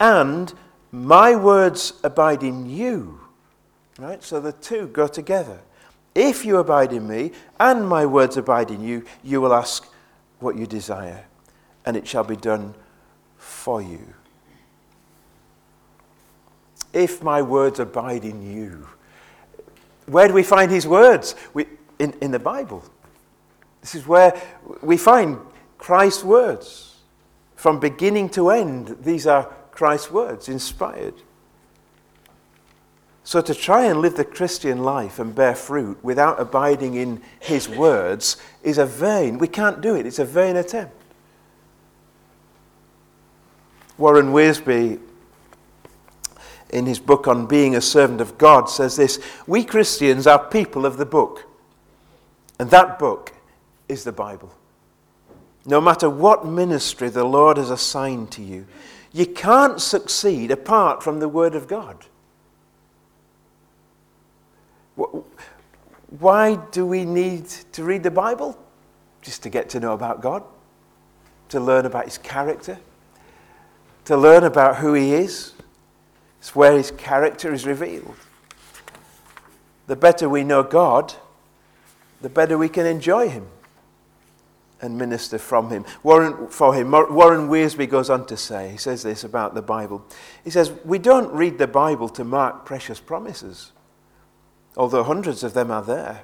and 0.00 0.52
my 0.90 1.36
words 1.36 1.94
abide 2.02 2.42
in 2.42 2.68
you, 2.68 3.20
right? 3.98 4.22
So 4.22 4.40
the 4.40 4.52
two 4.52 4.88
go 4.88 5.06
together. 5.06 5.60
If 6.16 6.46
you 6.46 6.56
abide 6.56 6.94
in 6.94 7.06
me, 7.06 7.32
and 7.60 7.86
my 7.86 8.06
words 8.06 8.38
abide 8.38 8.70
in 8.70 8.80
you, 8.80 9.04
you 9.22 9.38
will 9.42 9.52
ask 9.52 9.86
what 10.40 10.56
you 10.56 10.66
desire, 10.66 11.26
and 11.84 11.94
it 11.94 12.08
shall 12.08 12.24
be 12.24 12.36
done 12.36 12.74
for 13.36 13.82
you. 13.82 14.00
If 16.94 17.22
my 17.22 17.42
words 17.42 17.80
abide 17.80 18.24
in 18.24 18.50
you. 18.50 18.88
Where 20.06 20.26
do 20.26 20.32
we 20.32 20.42
find 20.42 20.70
his 20.70 20.86
words? 20.86 21.34
We, 21.52 21.66
in, 21.98 22.14
in 22.22 22.30
the 22.30 22.38
Bible. 22.38 22.82
This 23.82 23.94
is 23.94 24.06
where 24.06 24.40
we 24.80 24.96
find 24.96 25.38
Christ's 25.76 26.24
words. 26.24 26.96
From 27.56 27.78
beginning 27.78 28.30
to 28.30 28.48
end, 28.48 28.96
these 29.02 29.26
are 29.26 29.52
Christ's 29.70 30.10
words, 30.10 30.48
inspired. 30.48 31.14
So, 33.26 33.40
to 33.40 33.56
try 33.56 33.86
and 33.86 34.00
live 34.00 34.14
the 34.14 34.24
Christian 34.24 34.84
life 34.84 35.18
and 35.18 35.34
bear 35.34 35.56
fruit 35.56 35.98
without 36.00 36.40
abiding 36.40 36.94
in 36.94 37.20
his 37.40 37.68
words 37.68 38.36
is 38.62 38.78
a 38.78 38.86
vain, 38.86 39.38
we 39.38 39.48
can't 39.48 39.80
do 39.80 39.96
it, 39.96 40.06
it's 40.06 40.20
a 40.20 40.24
vain 40.24 40.54
attempt. 40.54 40.94
Warren 43.98 44.26
Wiersbe, 44.26 45.00
in 46.70 46.86
his 46.86 47.00
book 47.00 47.26
on 47.26 47.46
being 47.46 47.74
a 47.74 47.80
servant 47.80 48.20
of 48.20 48.38
God, 48.38 48.70
says 48.70 48.94
this 48.94 49.18
We 49.44 49.64
Christians 49.64 50.28
are 50.28 50.46
people 50.46 50.86
of 50.86 50.96
the 50.96 51.04
book, 51.04 51.48
and 52.60 52.70
that 52.70 52.96
book 52.96 53.32
is 53.88 54.04
the 54.04 54.12
Bible. 54.12 54.52
No 55.64 55.80
matter 55.80 56.08
what 56.08 56.46
ministry 56.46 57.08
the 57.08 57.24
Lord 57.24 57.56
has 57.56 57.70
assigned 57.70 58.30
to 58.30 58.42
you, 58.42 58.68
you 59.12 59.26
can't 59.26 59.82
succeed 59.82 60.52
apart 60.52 61.02
from 61.02 61.18
the 61.18 61.28
Word 61.28 61.56
of 61.56 61.66
God. 61.66 62.06
Why 66.18 66.56
do 66.70 66.86
we 66.86 67.04
need 67.04 67.46
to 67.72 67.84
read 67.84 68.02
the 68.02 68.10
Bible? 68.10 68.58
Just 69.22 69.42
to 69.42 69.50
get 69.50 69.68
to 69.70 69.80
know 69.80 69.92
about 69.92 70.22
God, 70.22 70.42
to 71.50 71.60
learn 71.60 71.86
about 71.86 72.04
His 72.04 72.18
character, 72.18 72.78
to 74.04 74.16
learn 74.16 74.44
about 74.44 74.76
who 74.76 74.94
He 74.94 75.12
is. 75.12 75.52
It's 76.38 76.54
where 76.54 76.76
His 76.76 76.90
character 76.92 77.52
is 77.52 77.66
revealed. 77.66 78.14
The 79.86 79.96
better 79.96 80.28
we 80.28 80.44
know 80.44 80.62
God, 80.62 81.14
the 82.20 82.28
better 82.28 82.56
we 82.56 82.68
can 82.68 82.86
enjoy 82.86 83.28
Him 83.28 83.48
and 84.80 84.98
minister 84.98 85.38
from 85.38 85.70
him. 85.70 85.84
Warren, 86.02 86.48
for 86.48 86.74
him. 86.74 86.90
Warren 86.90 87.48
Wiersbe 87.48 87.88
goes 87.88 88.10
on 88.10 88.26
to 88.26 88.36
say, 88.36 88.70
he 88.70 88.76
says 88.76 89.02
this 89.02 89.24
about 89.24 89.54
the 89.54 89.62
Bible. 89.62 90.04
He 90.44 90.50
says, 90.50 90.72
We 90.84 90.98
don't 90.98 91.32
read 91.32 91.58
the 91.58 91.66
Bible 91.66 92.08
to 92.10 92.24
mark 92.24 92.64
precious 92.64 93.00
promises, 93.00 93.72
although 94.76 95.02
hundreds 95.02 95.42
of 95.42 95.54
them 95.54 95.70
are 95.70 95.82
there. 95.82 96.22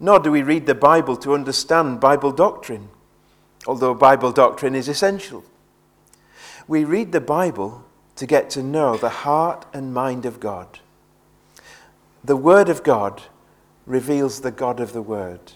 Nor 0.00 0.18
do 0.18 0.30
we 0.30 0.42
read 0.42 0.66
the 0.66 0.74
Bible 0.74 1.16
to 1.18 1.34
understand 1.34 2.00
Bible 2.00 2.32
doctrine, 2.32 2.88
although 3.66 3.94
Bible 3.94 4.32
doctrine 4.32 4.74
is 4.74 4.88
essential. 4.88 5.44
We 6.68 6.84
read 6.84 7.12
the 7.12 7.20
Bible 7.20 7.84
to 8.16 8.26
get 8.26 8.50
to 8.50 8.62
know 8.62 8.96
the 8.96 9.08
heart 9.08 9.66
and 9.72 9.94
mind 9.94 10.26
of 10.26 10.40
God. 10.40 10.80
The 12.24 12.36
Word 12.36 12.68
of 12.68 12.82
God 12.82 13.22
reveals 13.86 14.40
the 14.40 14.50
God 14.50 14.80
of 14.80 14.92
the 14.92 15.02
Word. 15.02 15.52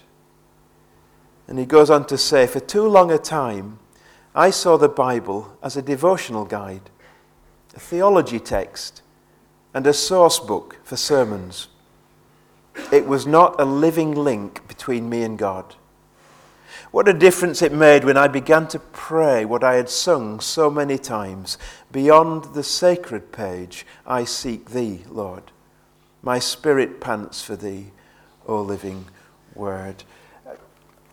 And 1.47 1.59
he 1.59 1.65
goes 1.65 1.89
on 1.89 2.05
to 2.07 2.17
say, 2.17 2.47
For 2.47 2.61
too 2.61 2.87
long 2.87 3.11
a 3.11 3.17
time, 3.17 3.79
I 4.33 4.51
saw 4.51 4.77
the 4.77 4.87
Bible 4.87 5.57
as 5.61 5.75
a 5.75 5.81
devotional 5.81 6.45
guide, 6.45 6.89
a 7.75 7.79
theology 7.79 8.39
text, 8.39 9.01
and 9.73 9.85
a 9.85 9.93
source 9.93 10.39
book 10.39 10.77
for 10.83 10.95
sermons. 10.95 11.67
It 12.91 13.05
was 13.05 13.27
not 13.27 13.59
a 13.59 13.65
living 13.65 14.15
link 14.15 14.67
between 14.67 15.09
me 15.09 15.23
and 15.23 15.37
God. 15.37 15.75
What 16.91 17.07
a 17.07 17.13
difference 17.13 17.61
it 17.61 17.71
made 17.71 18.03
when 18.03 18.17
I 18.17 18.27
began 18.27 18.67
to 18.69 18.79
pray 18.79 19.45
what 19.45 19.63
I 19.63 19.75
had 19.75 19.89
sung 19.89 20.39
so 20.41 20.69
many 20.69 20.97
times 20.97 21.57
Beyond 21.91 22.53
the 22.53 22.63
sacred 22.63 23.31
page, 23.31 23.85
I 24.05 24.23
seek 24.23 24.69
thee, 24.69 25.01
Lord. 25.09 25.43
My 26.21 26.39
spirit 26.39 27.01
pants 27.01 27.41
for 27.41 27.55
thee, 27.55 27.87
O 28.47 28.61
living 28.61 29.05
word. 29.55 30.03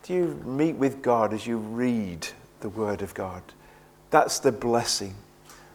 Do 0.04 0.14
you 0.14 0.40
meet 0.44 0.76
with 0.76 1.02
God 1.02 1.34
as 1.34 1.46
you 1.46 1.58
read 1.58 2.28
the 2.60 2.68
Word 2.68 3.02
of 3.02 3.12
God? 3.14 3.42
That's 4.10 4.38
the 4.38 4.52
blessing. 4.52 5.14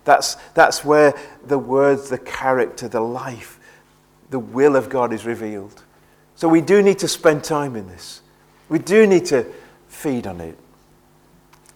That's, 0.05 0.35
that's 0.53 0.85
where 0.85 1.13
the 1.45 1.59
words, 1.59 2.09
the 2.09 2.17
character, 2.17 2.87
the 2.87 3.01
life, 3.01 3.59
the 4.33 4.39
will 4.39 4.75
of 4.75 4.89
God 4.89 5.13
is 5.13 5.27
revealed. 5.27 5.83
So 6.33 6.47
we 6.47 6.59
do 6.59 6.81
need 6.81 6.97
to 6.99 7.07
spend 7.07 7.43
time 7.43 7.75
in 7.75 7.87
this. 7.87 8.21
We 8.67 8.79
do 8.79 9.05
need 9.05 9.27
to 9.27 9.45
feed 9.87 10.25
on 10.25 10.41
it. 10.41 10.57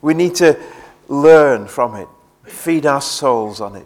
We 0.01 0.15
need 0.15 0.33
to 0.37 0.59
learn 1.07 1.67
from 1.67 1.95
it, 1.95 2.07
feed 2.45 2.87
our 2.87 2.99
souls 2.99 3.61
on 3.61 3.75
it. 3.75 3.85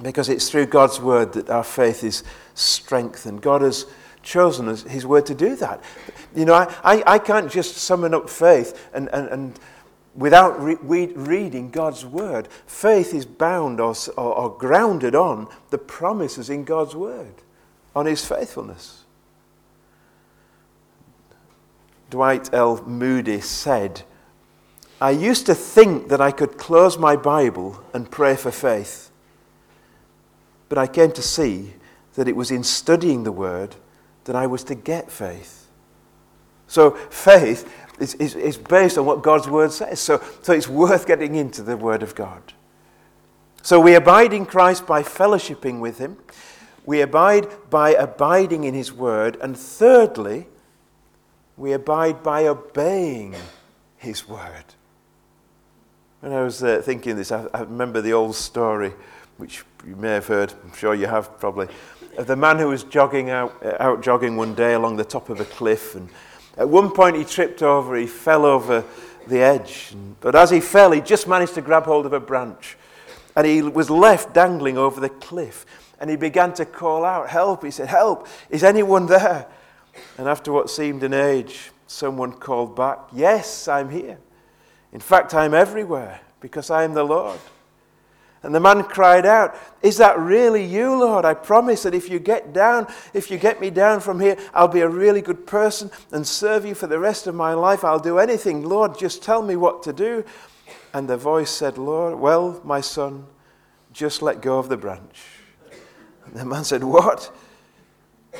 Because 0.00 0.30
it's 0.30 0.48
through 0.48 0.66
God's 0.66 0.98
word 0.98 1.34
that 1.34 1.50
our 1.50 1.62
faith 1.62 2.02
is 2.04 2.24
strengthened. 2.54 3.42
God 3.42 3.60
has 3.60 3.84
chosen 4.22 4.74
his 4.88 5.04
word 5.04 5.26
to 5.26 5.34
do 5.34 5.54
that. 5.56 5.82
You 6.34 6.46
know, 6.46 6.54
I, 6.54 6.74
I, 6.82 7.02
I 7.06 7.18
can't 7.18 7.52
just 7.52 7.76
summon 7.76 8.14
up 8.14 8.30
faith 8.30 8.88
and, 8.94 9.10
and, 9.12 9.28
and 9.28 9.60
without 10.14 10.62
re- 10.62 10.76
reading 11.14 11.70
God's 11.70 12.04
word. 12.04 12.48
Faith 12.66 13.14
is 13.14 13.24
bound 13.24 13.80
or, 13.80 13.94
or, 14.16 14.34
or 14.34 14.50
grounded 14.50 15.14
on 15.14 15.48
the 15.70 15.78
promises 15.78 16.50
in 16.50 16.64
God's 16.64 16.94
word, 16.94 17.34
on 17.94 18.06
his 18.06 18.24
faithfulness. 18.24 19.04
Dwight 22.10 22.52
L. 22.52 22.82
Moody 22.84 23.40
said, 23.40 24.02
I 25.00 25.10
used 25.10 25.46
to 25.46 25.54
think 25.54 26.08
that 26.08 26.20
I 26.20 26.30
could 26.30 26.58
close 26.58 26.98
my 26.98 27.16
Bible 27.16 27.82
and 27.94 28.10
pray 28.10 28.36
for 28.36 28.50
faith. 28.50 29.10
But 30.68 30.78
I 30.78 30.86
came 30.86 31.12
to 31.12 31.22
see 31.22 31.72
that 32.14 32.28
it 32.28 32.36
was 32.36 32.50
in 32.50 32.62
studying 32.62 33.24
the 33.24 33.32
Word 33.32 33.76
that 34.24 34.36
I 34.36 34.46
was 34.46 34.62
to 34.64 34.74
get 34.74 35.10
faith. 35.10 35.66
So 36.68 36.92
faith 36.92 37.68
is 38.00 38.56
based 38.56 38.98
on 38.98 39.06
what 39.06 39.22
God's 39.22 39.48
word 39.48 39.72
says. 39.72 40.00
So, 40.00 40.22
so 40.42 40.52
it's 40.52 40.68
worth 40.68 41.06
getting 41.06 41.34
into 41.34 41.62
the 41.62 41.76
word 41.76 42.02
of 42.02 42.14
God. 42.14 42.52
So 43.62 43.78
we 43.78 43.94
abide 43.94 44.32
in 44.32 44.44
Christ 44.44 44.86
by 44.86 45.02
fellowshipping 45.02 45.80
with 45.80 45.98
him. 45.98 46.16
We 46.84 47.00
abide 47.00 47.48
by 47.70 47.90
abiding 47.90 48.64
in 48.64 48.74
his 48.74 48.92
word. 48.92 49.36
And 49.40 49.56
thirdly, 49.56 50.48
we 51.56 51.72
abide 51.72 52.24
by 52.24 52.46
obeying 52.46 53.36
his 53.96 54.28
word. 54.28 54.64
When 56.20 56.32
I 56.32 56.42
was 56.42 56.62
uh, 56.62 56.82
thinking 56.84 57.16
this, 57.16 57.30
I, 57.30 57.46
I 57.54 57.60
remember 57.60 58.00
the 58.00 58.12
old 58.12 58.34
story, 58.34 58.92
which 59.36 59.64
you 59.86 59.94
may 59.94 60.10
have 60.10 60.26
heard, 60.26 60.52
I'm 60.64 60.72
sure 60.72 60.94
you 60.94 61.06
have 61.06 61.38
probably, 61.38 61.68
of 62.18 62.26
the 62.26 62.36
man 62.36 62.58
who 62.58 62.68
was 62.68 62.82
jogging 62.82 63.30
out, 63.30 63.54
uh, 63.64 63.76
out 63.78 64.02
jogging 64.02 64.36
one 64.36 64.54
day 64.54 64.74
along 64.74 64.96
the 64.96 65.04
top 65.04 65.28
of 65.30 65.40
a 65.40 65.44
cliff. 65.44 65.94
And 65.94 66.08
at 66.56 66.68
one 66.68 66.90
point 66.90 67.16
he 67.16 67.24
tripped 67.24 67.62
over, 67.62 67.96
he 67.96 68.06
fell 68.06 68.44
over 68.44 68.84
the 69.26 69.38
edge. 69.38 69.94
But 70.20 70.34
as 70.34 70.50
he 70.50 70.60
fell, 70.60 70.90
he 70.92 71.00
just 71.00 71.26
managed 71.26 71.54
to 71.54 71.62
grab 71.62 71.84
hold 71.84 72.06
of 72.06 72.12
a 72.12 72.20
branch. 72.20 72.76
And 73.34 73.46
he 73.46 73.62
was 73.62 73.88
left 73.88 74.34
dangling 74.34 74.76
over 74.76 75.00
the 75.00 75.08
cliff. 75.08 75.64
And 75.98 76.10
he 76.10 76.16
began 76.16 76.52
to 76.54 76.66
call 76.66 77.04
out, 77.04 77.28
Help! 77.28 77.64
He 77.64 77.70
said, 77.70 77.88
Help! 77.88 78.26
Is 78.50 78.64
anyone 78.64 79.06
there? 79.06 79.46
And 80.18 80.28
after 80.28 80.52
what 80.52 80.68
seemed 80.68 81.02
an 81.02 81.14
age, 81.14 81.70
someone 81.86 82.32
called 82.32 82.76
back, 82.76 82.98
Yes, 83.12 83.68
I'm 83.68 83.88
here. 83.88 84.18
In 84.92 85.00
fact, 85.00 85.34
I'm 85.34 85.54
everywhere 85.54 86.20
because 86.40 86.70
I 86.70 86.84
am 86.84 86.92
the 86.92 87.04
Lord. 87.04 87.38
And 88.42 88.52
the 88.54 88.60
man 88.60 88.82
cried 88.82 89.24
out, 89.24 89.54
Is 89.82 89.98
that 89.98 90.18
really 90.18 90.64
you, 90.64 90.96
Lord? 90.96 91.24
I 91.24 91.34
promise 91.34 91.84
that 91.84 91.94
if 91.94 92.10
you 92.10 92.18
get 92.18 92.52
down, 92.52 92.88
if 93.14 93.30
you 93.30 93.38
get 93.38 93.60
me 93.60 93.70
down 93.70 94.00
from 94.00 94.18
here, 94.18 94.36
I'll 94.52 94.68
be 94.68 94.80
a 94.80 94.88
really 94.88 95.20
good 95.20 95.46
person 95.46 95.90
and 96.10 96.26
serve 96.26 96.66
you 96.66 96.74
for 96.74 96.88
the 96.88 96.98
rest 96.98 97.26
of 97.26 97.34
my 97.36 97.54
life. 97.54 97.84
I'll 97.84 98.00
do 98.00 98.18
anything. 98.18 98.64
Lord, 98.64 98.98
just 98.98 99.22
tell 99.22 99.42
me 99.42 99.54
what 99.54 99.82
to 99.84 99.92
do. 99.92 100.24
And 100.92 101.08
the 101.08 101.16
voice 101.16 101.50
said, 101.50 101.78
Lord, 101.78 102.18
well, 102.18 102.60
my 102.64 102.80
son, 102.80 103.26
just 103.92 104.22
let 104.22 104.42
go 104.42 104.58
of 104.58 104.68
the 104.68 104.76
branch. 104.76 105.22
And 106.26 106.34
the 106.34 106.44
man 106.44 106.64
said, 106.64 106.82
What? 106.82 107.32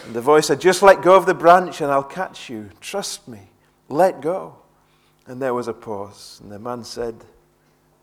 And 0.05 0.15
the 0.15 0.21
voice 0.21 0.47
said, 0.49 0.61
Just 0.61 0.83
let 0.83 1.03
go 1.03 1.15
of 1.15 1.27
the 1.27 1.35
branch 1.35 1.81
and 1.81 1.93
I'll 1.93 2.03
catch 2.03 2.51
you. 2.51 2.71
Trust 2.81 3.29
me. 3.29 3.51
let 3.89 4.21
go. 4.21 4.57
And 5.27 5.41
there 5.41 5.55
was 5.55 5.69
a 5.69 5.73
pause. 5.73 6.41
And 6.43 6.51
the 6.51 6.59
man 6.59 6.83
said, 6.83 7.15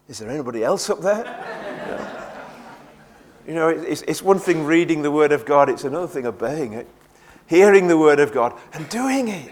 Is 0.09 0.17
there 0.17 0.29
anybody 0.29 0.63
else 0.63 0.89
up 0.89 1.01
there? 1.01 1.23
you 3.47 3.53
know, 3.53 3.69
it's, 3.69 4.01
it's 4.01 4.23
one 4.23 4.39
thing 4.39 4.65
reading 4.65 5.03
the 5.03 5.11
Word 5.11 5.31
of 5.31 5.45
God, 5.45 5.69
it's 5.69 5.83
another 5.83 6.07
thing 6.07 6.25
obeying 6.25 6.73
it, 6.73 6.87
hearing 7.45 7.87
the 7.87 7.97
Word 7.97 8.19
of 8.19 8.33
God 8.33 8.57
and 8.73 8.89
doing 8.89 9.27
it, 9.27 9.51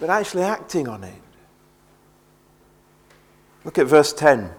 but 0.00 0.08
actually 0.08 0.42
acting 0.42 0.88
on 0.88 1.04
it. 1.04 1.20
Look 3.62 3.78
at 3.78 3.86
verse 3.86 4.14
10. 4.14 4.50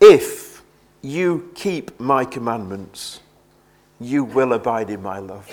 If 0.00 0.62
you 1.00 1.50
keep 1.54 1.98
my 2.00 2.24
commandments, 2.24 3.20
you 4.00 4.24
will 4.24 4.52
abide 4.52 4.90
in 4.90 5.02
my 5.02 5.20
love. 5.20 5.48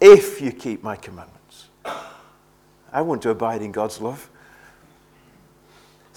If 0.00 0.40
you 0.40 0.50
keep 0.50 0.82
my 0.82 0.96
commandments. 0.96 1.68
I 2.92 3.02
want 3.02 3.22
to 3.22 3.30
abide 3.30 3.62
in 3.62 3.70
God's 3.70 4.00
love. 4.00 4.28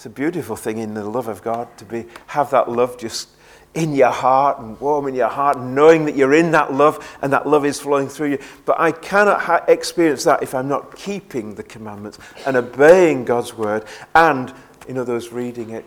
It's 0.02 0.06
a 0.06 0.10
beautiful 0.10 0.56
thing 0.56 0.78
in 0.78 0.94
the 0.94 1.04
love 1.04 1.28
of 1.28 1.42
God 1.42 1.78
to 1.78 1.84
be 1.84 2.06
have 2.26 2.50
that 2.50 2.68
love 2.68 2.98
just 2.98 3.28
in 3.72 3.94
your 3.94 4.10
heart 4.10 4.58
and 4.58 4.80
warm 4.80 5.06
in 5.06 5.14
your 5.14 5.28
heart, 5.28 5.60
knowing 5.60 6.06
that 6.06 6.16
you're 6.16 6.34
in 6.34 6.50
that 6.50 6.74
love 6.74 7.16
and 7.22 7.32
that 7.32 7.46
love 7.46 7.64
is 7.64 7.78
flowing 7.78 8.08
through 8.08 8.32
you. 8.32 8.38
But 8.64 8.80
I 8.80 8.90
cannot 8.90 9.42
ha- 9.42 9.64
experience 9.68 10.24
that 10.24 10.42
if 10.42 10.56
I'm 10.56 10.66
not 10.66 10.96
keeping 10.96 11.54
the 11.54 11.62
commandments 11.62 12.18
and 12.44 12.56
obeying 12.56 13.24
God's 13.24 13.54
word 13.54 13.84
and, 14.12 14.52
in 14.88 14.98
others, 14.98 15.30
reading 15.30 15.70
it. 15.70 15.84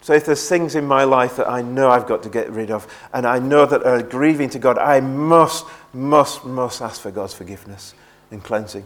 So 0.00 0.12
if 0.12 0.26
there's 0.26 0.48
things 0.48 0.76
in 0.76 0.86
my 0.86 1.02
life 1.02 1.34
that 1.34 1.50
I 1.50 1.60
know 1.60 1.90
I've 1.90 2.06
got 2.06 2.22
to 2.22 2.28
get 2.28 2.48
rid 2.50 2.70
of 2.70 2.86
and 3.12 3.26
I 3.26 3.40
know 3.40 3.66
that 3.66 3.82
are 3.82 4.00
grieving 4.00 4.48
to 4.50 4.60
God, 4.60 4.78
I 4.78 5.00
must, 5.00 5.66
must, 5.92 6.44
must 6.44 6.80
ask 6.80 7.00
for 7.00 7.10
God's 7.10 7.34
forgiveness 7.34 7.94
and 8.30 8.44
cleansing. 8.44 8.84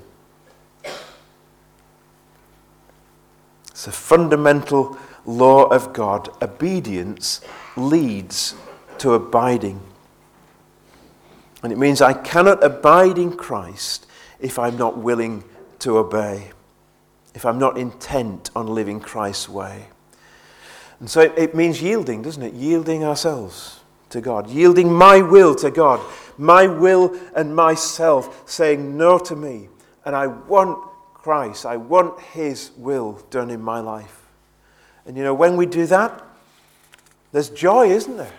It's 3.81 3.87
a 3.87 3.93
fundamental 3.93 4.99
law 5.25 5.65
of 5.69 5.95
God. 5.95 6.29
Obedience 6.43 7.41
leads 7.79 8.55
to 8.99 9.15
abiding. 9.15 9.81
And 11.63 11.73
it 11.73 11.79
means 11.79 12.03
I 12.03 12.13
cannot 12.13 12.63
abide 12.63 13.17
in 13.17 13.35
Christ 13.39 14.05
if 14.39 14.59
I'm 14.59 14.77
not 14.77 14.99
willing 14.99 15.45
to 15.79 15.97
obey, 15.97 16.51
if 17.35 17.47
I'm 17.47 17.59
not 17.59 17.79
intent 17.79 18.51
on 18.55 18.67
living 18.67 19.01
Christ's 19.01 19.49
way. 19.49 19.87
And 20.99 21.09
so 21.09 21.23
it, 21.23 21.33
it, 21.39 21.55
means 21.55 21.81
yielding, 21.81 22.21
doesn't 22.21 22.43
it? 22.43 22.53
Yielding 22.53 23.03
ourselves 23.03 23.81
to 24.11 24.21
God, 24.21 24.51
yielding 24.51 24.93
my 24.93 25.23
will 25.23 25.55
to 25.55 25.71
God, 25.71 26.01
my 26.37 26.67
will 26.67 27.19
and 27.35 27.57
myself, 27.57 28.43
saying 28.45 28.99
no 28.99 29.19
to 29.21 29.35
me. 29.35 29.71
And 30.05 30.15
I 30.15 30.27
want 30.27 30.90
Christ. 31.23 31.67
I 31.67 31.77
want 31.77 32.21
His 32.21 32.71
will 32.77 33.23
done 33.31 33.51
in 33.51 33.63
my 33.63 33.81
life. 33.81 34.23
And 35.05 35.17
you 35.17 35.23
know, 35.23 35.35
when 35.35 35.57
we 35.57 35.67
do 35.67 35.87
that, 35.87 36.25
there's 37.33 37.51
joy, 37.51 37.91
isn't 37.91 38.17
there? 38.17 38.33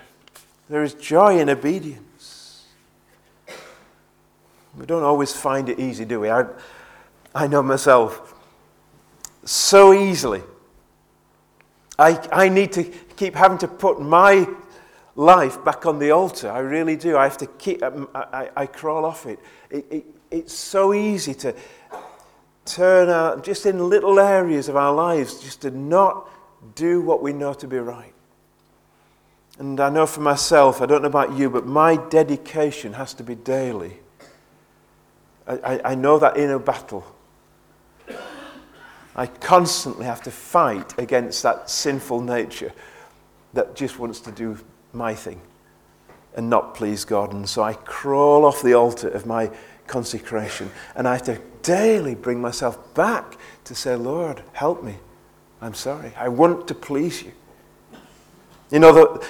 There 0.70 0.84
is 0.84 0.94
joy 0.94 1.39
in 1.39 1.50
obedience. 1.50 2.65
We 4.78 4.86
don't 4.86 5.04
always 5.04 5.34
find 5.34 5.70
it 5.70 5.80
easy, 5.80 6.06
do 6.06 6.22
we? 6.22 6.30
I, 6.30 6.46
I 7.36 7.48
know 7.48 7.62
myself 7.62 8.34
so 9.44 9.94
easily. 9.94 10.41
I, 12.00 12.26
I 12.32 12.50
need 12.50 12.72
to 12.74 12.84
keep 13.15 13.36
having 13.36 13.58
to 13.60 13.67
put 13.67 14.02
my 14.02 14.48
life 15.15 15.63
back 15.63 15.86
on 15.86 16.00
the 16.00 16.12
altar. 16.12 16.50
I 16.50 16.60
really 16.60 16.96
do. 16.96 17.17
I 17.17 17.24
have 17.24 17.38
to 17.39 17.48
keep, 17.48 17.84
I, 17.84 17.91
I, 18.15 18.50
I 18.56 18.65
crawl 18.65 19.06
off 19.06 19.26
it. 19.26 19.39
It, 19.70 19.86
it. 19.91 20.06
It's 20.32 20.54
so 20.54 20.94
easy 20.94 21.34
to 21.34 21.54
turn 22.75 23.10
out 23.10 23.43
just 23.43 23.65
in 23.65 23.89
little 23.89 24.19
areas 24.19 24.69
of 24.69 24.75
our 24.75 24.93
lives 24.93 25.41
just 25.41 25.62
to 25.62 25.71
not 25.71 26.29
do 26.75 27.01
what 27.01 27.21
we 27.21 27.34
know 27.34 27.53
to 27.53 27.67
be 27.67 27.77
right. 27.77 28.13
And 29.60 29.79
I 29.79 29.89
know 29.89 30.05
for 30.05 30.21
myself, 30.21 30.81
I 30.81 30.86
don't 30.86 31.01
know 31.01 31.07
about 31.07 31.38
you, 31.38 31.49
but 31.49 31.65
my 31.65 31.95
dedication 31.95 32.93
has 32.93 33.13
to 33.15 33.23
be 33.23 33.36
daily. 33.36 33.99
I, 35.45 35.53
I, 35.53 35.91
I 35.91 35.95
know 35.95 36.17
that 36.19 36.38
inner 36.38 36.60
battle. 36.60 37.05
I 39.15 39.27
constantly 39.27 40.05
have 40.05 40.21
to 40.23 40.31
fight 40.31 40.97
against 40.97 41.43
that 41.43 41.69
sinful 41.69 42.21
nature 42.21 42.71
that 43.53 43.75
just 43.75 43.99
wants 43.99 44.21
to 44.21 44.31
do 44.31 44.57
my 44.93 45.13
thing 45.13 45.41
and 46.36 46.49
not 46.49 46.73
please 46.73 47.03
God. 47.03 47.34
And 47.34 47.47
so 47.47 47.62
I 47.62 47.73
crawl 47.73 48.45
off 48.45 48.62
the 48.62 48.73
altar 48.73 49.10
of 49.10 49.25
my 49.25 49.51
consecration 49.91 50.71
and 50.95 51.06
I 51.06 51.13
have 51.15 51.23
to 51.23 51.41
daily 51.62 52.15
bring 52.15 52.41
myself 52.41 52.93
back 52.95 53.38
to 53.65 53.75
say, 53.75 53.95
Lord, 53.95 54.41
help 54.54 54.84
me. 54.84 54.95
I'm 55.62 55.73
sorry. 55.73 56.13
I 56.17 56.30
want 56.30 56.67
to 56.69 56.73
please 56.73 57.21
you. 57.21 57.34
You 58.71 58.80
know, 58.80 58.93
the, 58.93 59.27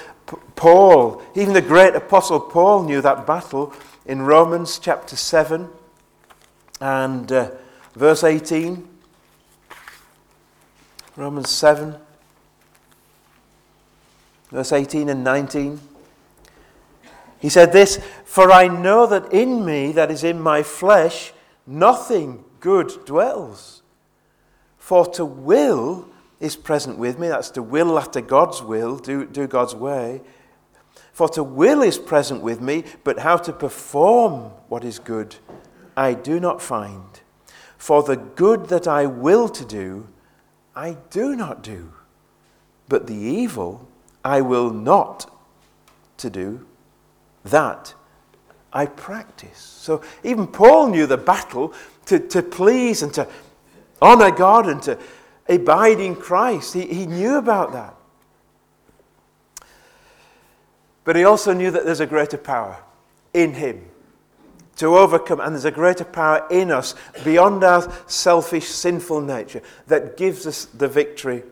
Paul, 0.54 1.20
even 1.34 1.52
the 1.52 1.60
great 1.60 1.96
apostle 1.96 2.38
Paul, 2.38 2.84
knew 2.84 3.02
that 3.02 3.26
battle 3.26 3.74
in 4.06 4.22
Romans 4.22 4.78
chapter 4.78 5.16
7 5.16 5.68
and 6.80 7.32
uh, 7.32 7.50
verse 7.94 8.22
18. 8.22 8.88
Romans 11.16 11.50
7, 11.50 11.96
verse 14.50 14.72
18 14.72 15.08
and 15.08 15.24
19. 15.24 15.80
He 17.42 17.48
said 17.48 17.72
this 17.72 17.98
For 18.24 18.52
I 18.52 18.68
know 18.68 19.04
that 19.06 19.32
in 19.32 19.66
me, 19.66 19.90
that 19.92 20.12
is 20.12 20.22
in 20.22 20.40
my 20.40 20.62
flesh, 20.62 21.32
nothing 21.66 22.44
good 22.60 23.04
dwells. 23.04 23.82
For 24.78 25.04
to 25.06 25.24
will 25.24 26.08
is 26.38 26.54
present 26.54 26.98
with 26.98 27.18
me, 27.18 27.26
that's 27.28 27.50
to 27.50 27.62
will 27.62 27.98
after 27.98 28.20
God's 28.20 28.62
will, 28.62 28.96
do, 28.96 29.26
do 29.26 29.48
God's 29.48 29.74
way. 29.74 30.22
For 31.12 31.28
to 31.30 31.42
will 31.42 31.82
is 31.82 31.98
present 31.98 32.42
with 32.42 32.60
me, 32.60 32.84
but 33.02 33.18
how 33.18 33.36
to 33.38 33.52
perform 33.52 34.52
what 34.68 34.84
is 34.84 35.00
good, 35.00 35.34
I 35.96 36.14
do 36.14 36.38
not 36.38 36.62
find. 36.62 37.20
For 37.76 38.04
the 38.04 38.16
good 38.16 38.68
that 38.68 38.86
I 38.86 39.06
will 39.06 39.48
to 39.48 39.64
do, 39.64 40.06
I 40.76 40.96
do 41.10 41.34
not 41.34 41.62
do. 41.62 41.92
But 42.88 43.08
the 43.08 43.14
evil 43.14 43.88
I 44.24 44.40
will 44.42 44.70
not 44.70 45.28
to 46.18 46.30
do, 46.30 46.66
that 47.44 47.94
I 48.72 48.86
practice. 48.86 49.58
So 49.58 50.02
even 50.24 50.46
Paul 50.46 50.88
knew 50.88 51.06
the 51.06 51.16
battle 51.18 51.74
to, 52.06 52.18
to 52.18 52.42
please 52.42 53.02
and 53.02 53.12
to 53.14 53.28
honor 54.00 54.30
God 54.30 54.68
and 54.68 54.82
to 54.82 54.98
abide 55.48 56.00
in 56.00 56.16
Christ. 56.16 56.74
He, 56.74 56.86
he 56.86 57.06
knew 57.06 57.36
about 57.36 57.72
that. 57.72 57.94
But 61.04 61.16
he 61.16 61.24
also 61.24 61.52
knew 61.52 61.70
that 61.70 61.84
there's 61.84 62.00
a 62.00 62.06
greater 62.06 62.38
power 62.38 62.78
in 63.34 63.54
him 63.54 63.86
to 64.76 64.96
overcome, 64.96 65.40
and 65.40 65.54
there's 65.54 65.64
a 65.64 65.70
greater 65.70 66.04
power 66.04 66.46
in 66.50 66.70
us 66.70 66.94
beyond 67.24 67.62
our 67.62 67.92
selfish, 68.06 68.68
sinful 68.68 69.20
nature 69.20 69.62
that 69.86 70.16
gives 70.16 70.46
us 70.46 70.64
the 70.66 70.88
victory 70.88 71.42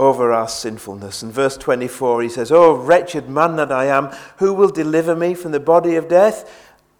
over 0.00 0.32
our 0.32 0.48
sinfulness. 0.48 1.22
In 1.22 1.30
verse 1.30 1.58
24, 1.58 2.22
he 2.22 2.28
says, 2.30 2.50
Oh, 2.50 2.74
wretched 2.74 3.28
man 3.28 3.56
that 3.56 3.70
I 3.70 3.84
am, 3.84 4.06
who 4.38 4.54
will 4.54 4.70
deliver 4.70 5.14
me 5.14 5.34
from 5.34 5.52
the 5.52 5.60
body 5.60 5.94
of 5.94 6.08
death? 6.08 6.50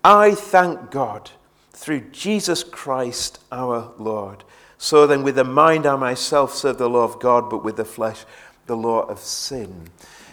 I 0.04 0.34
thank 0.34 0.90
God 0.90 1.30
through 1.72 2.10
Jesus 2.10 2.62
Christ 2.62 3.40
our 3.50 3.90
Lord. 3.96 4.44
So 4.76 5.06
then, 5.06 5.22
with 5.22 5.36
the 5.36 5.44
mind, 5.44 5.86
I 5.86 5.96
myself 5.96 6.54
serve 6.54 6.76
the 6.76 6.90
law 6.90 7.04
of 7.04 7.18
God, 7.20 7.48
but 7.48 7.64
with 7.64 7.76
the 7.76 7.86
flesh, 7.86 8.26
the 8.66 8.76
law 8.76 9.00
of 9.00 9.18
sin. 9.18 9.88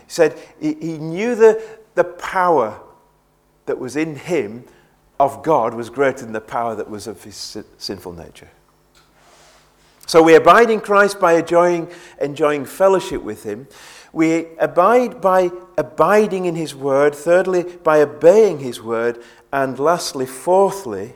He 0.05 0.11
said 0.11 0.37
he, 0.59 0.73
he 0.73 0.97
knew 0.97 1.35
the, 1.35 1.63
the 1.95 2.03
power 2.03 2.81
that 3.65 3.79
was 3.79 3.95
in 3.95 4.17
him 4.17 4.65
of 5.21 5.41
God 5.41 5.73
was 5.73 5.89
greater 5.89 6.25
than 6.25 6.33
the 6.33 6.41
power 6.41 6.75
that 6.75 6.89
was 6.89 7.07
of 7.07 7.23
his 7.23 7.57
sinful 7.77 8.11
nature. 8.11 8.49
So 10.07 10.23
we 10.23 10.35
abide 10.35 10.69
in 10.69 10.79
Christ 10.79 11.19
by 11.19 11.33
enjoying, 11.33 11.91
enjoying 12.21 12.63
fellowship 12.63 13.21
with 13.21 13.43
Him. 13.43 13.67
We 14.13 14.47
abide 14.57 15.19
by 15.19 15.51
abiding 15.77 16.45
in 16.45 16.55
His 16.55 16.73
Word. 16.73 17.13
Thirdly, 17.13 17.63
by 17.83 17.99
obeying 17.99 18.59
His 18.59 18.81
Word. 18.81 19.21
And 19.51 19.77
lastly, 19.77 20.25
fourthly, 20.25 21.13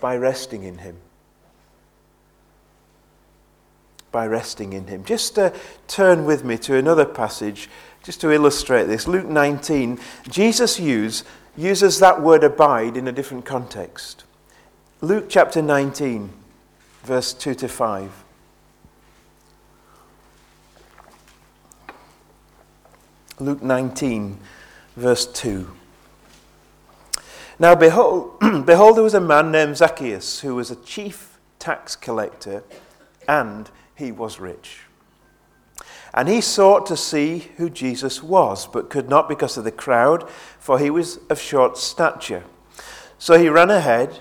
by 0.00 0.14
resting 0.14 0.62
in 0.62 0.78
Him. 0.78 0.98
By 4.12 4.26
resting 4.26 4.74
in 4.74 4.88
Him. 4.88 5.04
Just 5.04 5.38
uh, 5.38 5.52
turn 5.88 6.26
with 6.26 6.44
me 6.44 6.58
to 6.58 6.76
another 6.76 7.06
passage 7.06 7.70
just 8.02 8.20
to 8.20 8.30
illustrate 8.30 8.84
this. 8.84 9.08
Luke 9.08 9.26
19, 9.26 9.98
Jesus 10.28 10.78
use, 10.78 11.24
uses 11.56 11.98
that 12.00 12.20
word 12.20 12.44
abide 12.44 12.98
in 12.98 13.08
a 13.08 13.12
different 13.12 13.46
context. 13.46 14.24
Luke 15.02 15.30
chapter 15.30 15.62
19, 15.62 16.30
verse 17.04 17.32
2 17.32 17.54
to 17.54 17.68
5. 17.68 18.24
Luke 23.38 23.62
19, 23.62 24.38
verse 24.96 25.24
2. 25.24 25.70
Now, 27.58 27.74
behold, 27.74 28.38
behold, 28.66 28.98
there 28.98 29.02
was 29.02 29.14
a 29.14 29.22
man 29.22 29.50
named 29.50 29.78
Zacchaeus 29.78 30.40
who 30.40 30.54
was 30.54 30.70
a 30.70 30.76
chief 30.76 31.38
tax 31.58 31.96
collector 31.96 32.62
and 33.26 33.70
he 33.94 34.12
was 34.12 34.38
rich. 34.38 34.80
And 36.12 36.28
he 36.28 36.42
sought 36.42 36.84
to 36.86 36.96
see 36.96 37.48
who 37.56 37.70
Jesus 37.70 38.22
was, 38.22 38.66
but 38.66 38.90
could 38.90 39.08
not 39.08 39.30
because 39.30 39.56
of 39.56 39.64
the 39.64 39.72
crowd, 39.72 40.28
for 40.58 40.78
he 40.78 40.90
was 40.90 41.20
of 41.30 41.40
short 41.40 41.78
stature. 41.78 42.44
So 43.18 43.38
he 43.38 43.48
ran 43.48 43.70
ahead 43.70 44.20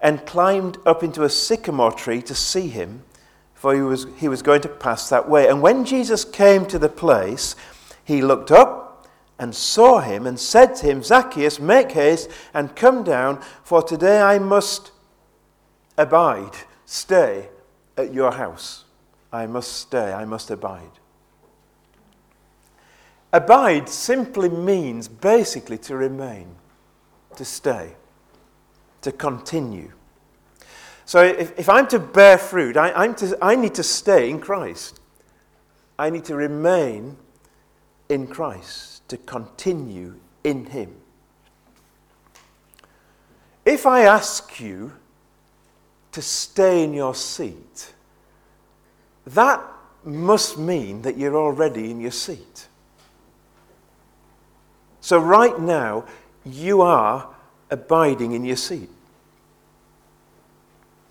and 0.00 0.24
climbed 0.26 0.78
up 0.86 1.02
into 1.02 1.24
a 1.24 1.30
sycamore 1.30 1.92
tree 1.92 2.22
to 2.22 2.34
see 2.34 2.68
him, 2.68 3.02
for 3.54 3.74
he 3.74 3.80
was, 3.80 4.06
he 4.16 4.28
was 4.28 4.42
going 4.42 4.60
to 4.62 4.68
pass 4.68 5.08
that 5.08 5.28
way. 5.28 5.48
And 5.48 5.60
when 5.60 5.84
Jesus 5.84 6.24
came 6.24 6.66
to 6.66 6.78
the 6.78 6.88
place, 6.88 7.56
he 8.04 8.22
looked 8.22 8.50
up 8.50 9.06
and 9.38 9.54
saw 9.54 10.00
him 10.00 10.26
and 10.26 10.38
said 10.38 10.74
to 10.76 10.86
him, 10.86 11.02
Zacchaeus, 11.02 11.60
make 11.60 11.92
haste 11.92 12.30
and 12.54 12.74
come 12.74 13.04
down, 13.04 13.40
for 13.62 13.82
today 13.82 14.20
I 14.20 14.38
must 14.38 14.92
abide, 15.96 16.52
stay 16.86 17.48
at 17.96 18.14
your 18.14 18.32
house. 18.32 18.84
I 19.32 19.46
must 19.46 19.72
stay, 19.72 20.12
I 20.12 20.24
must 20.24 20.50
abide. 20.50 20.90
Abide 23.32 23.88
simply 23.88 24.48
means 24.48 25.06
basically 25.06 25.78
to 25.78 25.96
remain, 25.96 26.54
to 27.36 27.44
stay, 27.44 27.94
to 29.02 29.12
continue. 29.12 29.92
So 31.04 31.22
if, 31.22 31.58
if 31.58 31.68
I'm 31.68 31.86
to 31.88 31.98
bear 31.98 32.36
fruit, 32.36 32.76
I, 32.76 32.92
I'm 32.92 33.14
to, 33.16 33.38
I 33.40 33.54
need 33.56 33.74
to 33.76 33.82
stay 33.82 34.28
in 34.28 34.40
Christ. 34.40 35.00
I 35.98 36.10
need 36.10 36.24
to 36.26 36.36
remain 36.36 37.16
in 38.08 38.26
Christ 38.26 39.08
to 39.08 39.16
continue 39.16 40.16
in 40.44 40.66
Him. 40.66 40.94
If 43.64 43.86
I 43.86 44.02
ask 44.02 44.60
you 44.60 44.92
to 46.12 46.22
stay 46.22 46.84
in 46.84 46.94
your 46.94 47.14
seat, 47.14 47.92
that 49.26 49.62
must 50.04 50.58
mean 50.58 51.02
that 51.02 51.18
you're 51.18 51.36
already 51.36 51.90
in 51.90 52.00
your 52.00 52.10
seat. 52.10 52.68
So, 55.00 55.18
right 55.18 55.58
now, 55.58 56.04
you 56.44 56.82
are 56.82 57.34
abiding 57.70 58.32
in 58.32 58.44
your 58.44 58.56
seat. 58.56 58.88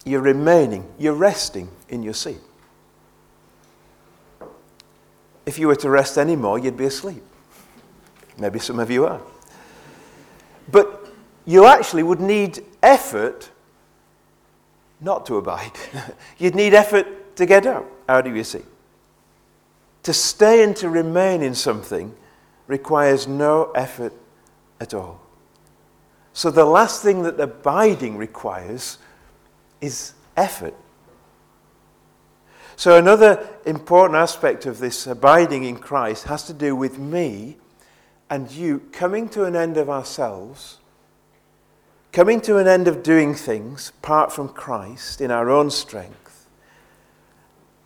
You're 0.06 0.22
remaining, 0.22 0.90
you're 0.98 1.14
resting 1.14 1.70
in 1.90 2.04
your 2.04 2.14
seat. 2.14 2.40
If 5.46 5.60
you 5.60 5.68
were 5.68 5.76
to 5.78 5.90
rest 5.90 6.18
anymore, 6.18 6.60
you'd 6.60 6.78
be 6.78 6.86
asleep. 6.86 7.24
Maybe 8.38 8.60
some 8.60 8.80
of 8.80 8.92
you 8.92 9.06
are. 9.06 9.22
But 10.72 11.08
you 11.46 11.66
actually 11.66 12.04
would 12.04 12.20
need 12.20 12.64
effort 12.84 13.50
not 15.00 15.26
to 15.28 15.38
abide. 15.38 15.72
You'd 16.38 16.56
need 16.56 16.74
effort 16.74 17.36
to 17.38 17.46
get 17.46 17.66
up 17.66 17.86
out 18.10 18.28
of 18.28 18.36
your 18.36 18.44
seat. 18.44 18.66
To 20.04 20.14
stay 20.14 20.64
and 20.64 20.76
to 20.78 20.90
remain 20.90 21.42
in 21.42 21.54
something 21.54 22.16
requires 22.68 23.28
no 23.28 23.72
effort 23.72 24.14
at 24.80 24.94
all. 24.94 25.22
So 26.38 26.52
the 26.52 26.66
last 26.66 27.02
thing 27.02 27.24
that 27.24 27.40
abiding 27.40 28.16
requires 28.16 29.00
is 29.82 30.14
effort. 30.36 30.76
So, 32.76 32.96
another 32.96 33.50
important 33.66 34.18
aspect 34.18 34.68
of 34.68 34.78
this 34.78 35.08
abiding 35.08 35.64
in 35.64 35.78
Christ 35.78 36.26
has 36.26 36.44
to 36.44 36.54
do 36.54 36.76
with 36.76 37.00
me 37.00 37.58
and 38.30 38.52
you 38.52 38.82
coming 38.92 39.30
to 39.30 39.46
an 39.46 39.56
end 39.56 39.78
of 39.78 39.90
ourselves, 39.90 40.78
coming 42.12 42.40
to 42.42 42.60
an 42.60 42.68
end 42.68 42.88
of 42.88 43.02
doing 43.02 43.34
things 43.34 43.90
apart 43.98 44.32
from 44.32 44.50
Christ 44.50 45.22
in 45.22 45.32
our 45.32 45.50
own 45.50 45.72
strength, 45.72 46.48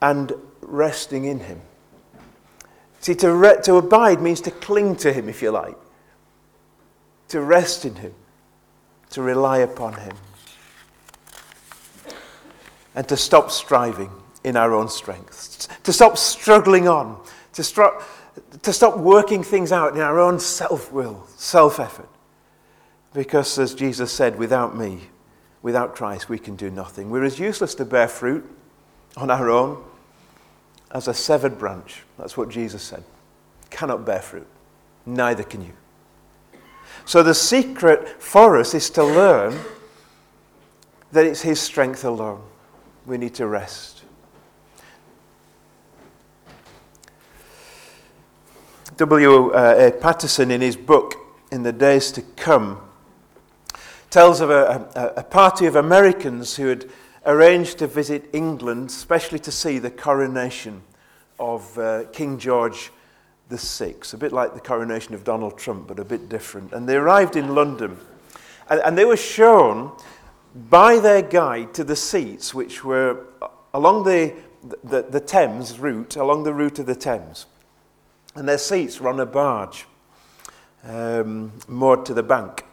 and 0.01 0.33
resting 0.59 1.23
in 1.23 1.39
Him. 1.39 1.61
See, 2.99 3.15
to, 3.15 3.33
re- 3.33 3.61
to 3.63 3.75
abide 3.75 4.21
means 4.21 4.41
to 4.41 4.51
cling 4.51 4.97
to 4.97 5.13
Him, 5.13 5.29
if 5.29 5.41
you 5.41 5.51
like, 5.51 5.77
to 7.29 7.39
rest 7.39 7.85
in 7.85 7.95
Him, 7.95 8.13
to 9.11 9.21
rely 9.21 9.59
upon 9.59 9.93
Him, 9.93 10.15
and 12.95 13.07
to 13.07 13.17
stop 13.17 13.51
striving 13.51 14.11
in 14.43 14.57
our 14.57 14.73
own 14.73 14.89
strength, 14.89 15.67
to 15.83 15.93
stop 15.93 16.17
struggling 16.17 16.87
on, 16.87 17.21
to 17.53 17.63
stop 17.63 18.03
to 18.63 18.73
stop 18.73 18.97
working 18.97 19.43
things 19.43 19.71
out 19.71 19.93
in 19.93 20.01
our 20.01 20.19
own 20.19 20.39
self 20.39 20.91
will, 20.91 21.25
self 21.35 21.79
effort. 21.79 22.09
Because, 23.13 23.59
as 23.59 23.75
Jesus 23.75 24.11
said, 24.11 24.37
without 24.37 24.75
me, 24.77 25.09
without 25.61 25.95
Christ, 25.95 26.29
we 26.29 26.39
can 26.39 26.55
do 26.55 26.69
nothing. 26.69 27.09
We're 27.09 27.25
as 27.25 27.39
useless 27.39 27.75
to 27.75 27.85
bear 27.85 28.07
fruit 28.07 28.49
on 29.17 29.29
our 29.29 29.49
own 29.49 29.83
as 30.91 31.07
a 31.07 31.13
severed 31.13 31.59
branch. 31.59 32.03
That's 32.17 32.37
what 32.37 32.49
Jesus 32.49 32.81
said. 32.81 33.03
Cannot 33.69 34.05
bear 34.05 34.21
fruit. 34.21 34.47
Neither 35.05 35.43
can 35.43 35.65
you. 35.65 35.73
So, 37.05 37.23
the 37.23 37.33
secret 37.33 38.21
for 38.21 38.57
us 38.57 38.73
is 38.73 38.89
to 38.91 39.03
learn 39.03 39.59
that 41.11 41.25
it's 41.25 41.41
His 41.41 41.59
strength 41.59 42.05
alone. 42.05 42.41
We 43.05 43.17
need 43.17 43.33
to 43.35 43.47
rest. 43.47 44.03
W. 48.97 49.51
Uh, 49.51 49.89
Patterson, 49.91 50.51
in 50.51 50.61
his 50.61 50.75
book, 50.75 51.15
In 51.51 51.63
the 51.63 51.71
Days 51.71 52.11
to 52.11 52.21
Come, 52.21 52.79
tells 54.11 54.41
of 54.41 54.51
a, 54.51 54.87
a, 54.93 55.21
a 55.21 55.23
party 55.23 55.65
of 55.65 55.75
Americans 55.75 56.55
who 56.57 56.67
had 56.67 56.87
arranged 57.25 57.79
to 57.79 57.87
visit 57.87 58.29
England, 58.31 58.89
especially 58.89 59.39
to 59.39 59.51
see 59.51 59.79
the 59.79 59.89
coronation 59.89 60.83
of 61.39 61.77
uh, 61.79 62.03
King 62.13 62.37
George 62.37 62.91
VI, 63.57 63.95
a 64.13 64.17
bit 64.17 64.31
like 64.31 64.53
the 64.53 64.59
coronation 64.59 65.13
of 65.13 65.23
Donald 65.23 65.57
Trump, 65.57 65.87
but 65.87 65.99
a 65.99 66.05
bit 66.05 66.29
different. 66.29 66.73
And 66.73 66.87
they 66.87 66.95
arrived 66.95 67.35
in 67.35 67.55
London, 67.55 67.97
and, 68.69 68.79
and 68.81 68.97
they 68.97 69.05
were 69.05 69.17
shown 69.17 69.91
by 70.69 70.99
their 70.99 71.21
guide 71.21 71.73
to 71.75 71.83
the 71.83 71.95
seats, 71.95 72.53
which 72.53 72.83
were 72.83 73.25
along 73.73 74.03
the, 74.03 74.33
the, 74.83 75.03
the 75.03 75.19
Thames 75.19 75.79
route, 75.79 76.15
along 76.15 76.43
the 76.43 76.53
route 76.53 76.79
of 76.79 76.85
the 76.85 76.95
Thames 76.95 77.45
and 78.35 78.47
their 78.47 78.57
seats 78.57 78.99
were 78.99 79.09
on 79.09 79.19
a 79.19 79.25
barge 79.25 79.85
um, 80.83 81.51
moored 81.67 82.05
to 82.05 82.13
the 82.13 82.23
bank. 82.23 82.65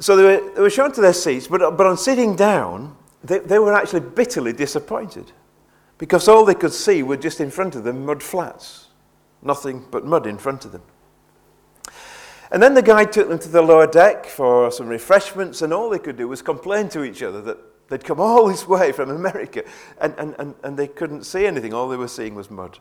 So 0.00 0.16
they 0.16 0.22
were, 0.22 0.54
they 0.54 0.60
were 0.60 0.70
shown 0.70 0.92
to 0.92 1.00
their 1.00 1.12
seats, 1.12 1.48
but, 1.48 1.76
but 1.76 1.86
on 1.86 1.96
sitting 1.96 2.36
down, 2.36 2.96
they, 3.24 3.38
they 3.38 3.58
were 3.58 3.74
actually 3.74 4.00
bitterly 4.00 4.52
disappointed 4.52 5.32
because 5.96 6.28
all 6.28 6.44
they 6.44 6.54
could 6.54 6.72
see 6.72 7.02
were 7.02 7.16
just 7.16 7.40
in 7.40 7.50
front 7.50 7.74
of 7.74 7.84
them 7.84 8.06
mud 8.06 8.22
flats, 8.22 8.87
nothing 9.42 9.86
but 9.90 10.04
mud 10.04 10.26
in 10.26 10.38
front 10.38 10.64
of 10.64 10.72
them. 10.72 10.82
And 12.50 12.62
then 12.62 12.74
the 12.74 12.82
guide 12.82 13.12
took 13.12 13.28
them 13.28 13.38
to 13.40 13.48
the 13.48 13.62
lower 13.62 13.86
deck 13.86 14.26
for 14.26 14.70
some 14.70 14.88
refreshments, 14.88 15.60
and 15.60 15.72
all 15.72 15.90
they 15.90 15.98
could 15.98 16.16
do 16.16 16.28
was 16.28 16.40
complain 16.40 16.88
to 16.90 17.04
each 17.04 17.22
other 17.22 17.42
that 17.42 17.58
they'd 17.88 18.04
come 18.04 18.20
all 18.20 18.48
this 18.48 18.66
way 18.66 18.92
from 18.92 19.10
America 19.10 19.64
and, 20.00 20.14
and, 20.18 20.34
and, 20.38 20.54
and 20.62 20.76
they 20.76 20.88
couldn't 20.88 21.24
see 21.24 21.46
anything. 21.46 21.74
All 21.74 21.88
they 21.88 21.96
were 21.96 22.08
seeing 22.08 22.34
was 22.34 22.50
mud. 22.50 22.78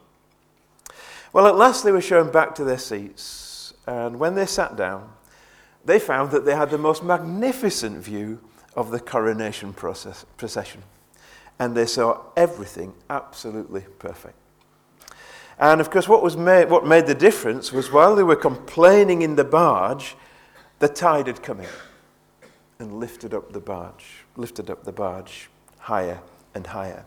Well, 1.34 1.48
at 1.48 1.56
last 1.56 1.84
they 1.84 1.92
were 1.92 2.02
shown 2.02 2.32
back 2.32 2.56
to 2.56 2.64
their 2.64 2.78
seats, 2.78 3.74
and 3.86 4.20
when 4.20 4.36
they 4.36 4.46
sat 4.46 4.78
down, 4.78 5.12
they 5.84 6.00
found 6.00 6.32
that 6.32 6.46
they 6.46 6.56
had 6.56 6.70
the 6.70 6.78
most 6.78 7.04
magnificent 7.04 7.98
view 7.98 8.40
of 8.76 8.92
the 8.92 9.00
coronation 9.00 9.74
process, 9.74 10.26
procession, 10.38 10.84
and 11.60 11.76
they 11.76 11.86
saw 11.86 12.22
everything 12.38 12.94
absolutely 13.10 13.82
perfect. 14.00 14.36
And 15.60 15.82
of 15.82 15.90
course, 15.90 16.08
what, 16.08 16.22
was 16.22 16.38
made, 16.38 16.70
what 16.70 16.86
made 16.86 17.08
the 17.08 17.16
difference 17.16 17.72
was 17.72 17.92
while 17.92 18.16
they 18.16 18.24
were 18.24 18.36
complaining 18.36 19.24
in 19.24 19.36
the 19.36 19.44
barge, 19.44 20.16
the 20.80 20.88
tide 20.88 21.28
had 21.28 21.42
come 21.42 21.60
in 21.60 21.70
and 22.80 23.00
lifted 23.00 23.34
up 23.34 23.54
the 23.54 23.60
barge, 23.60 24.26
lifted 24.36 24.70
up 24.70 24.84
the 24.84 24.92
barge 24.92 25.50
higher 25.80 26.20
and 26.54 26.68
higher. 26.68 27.06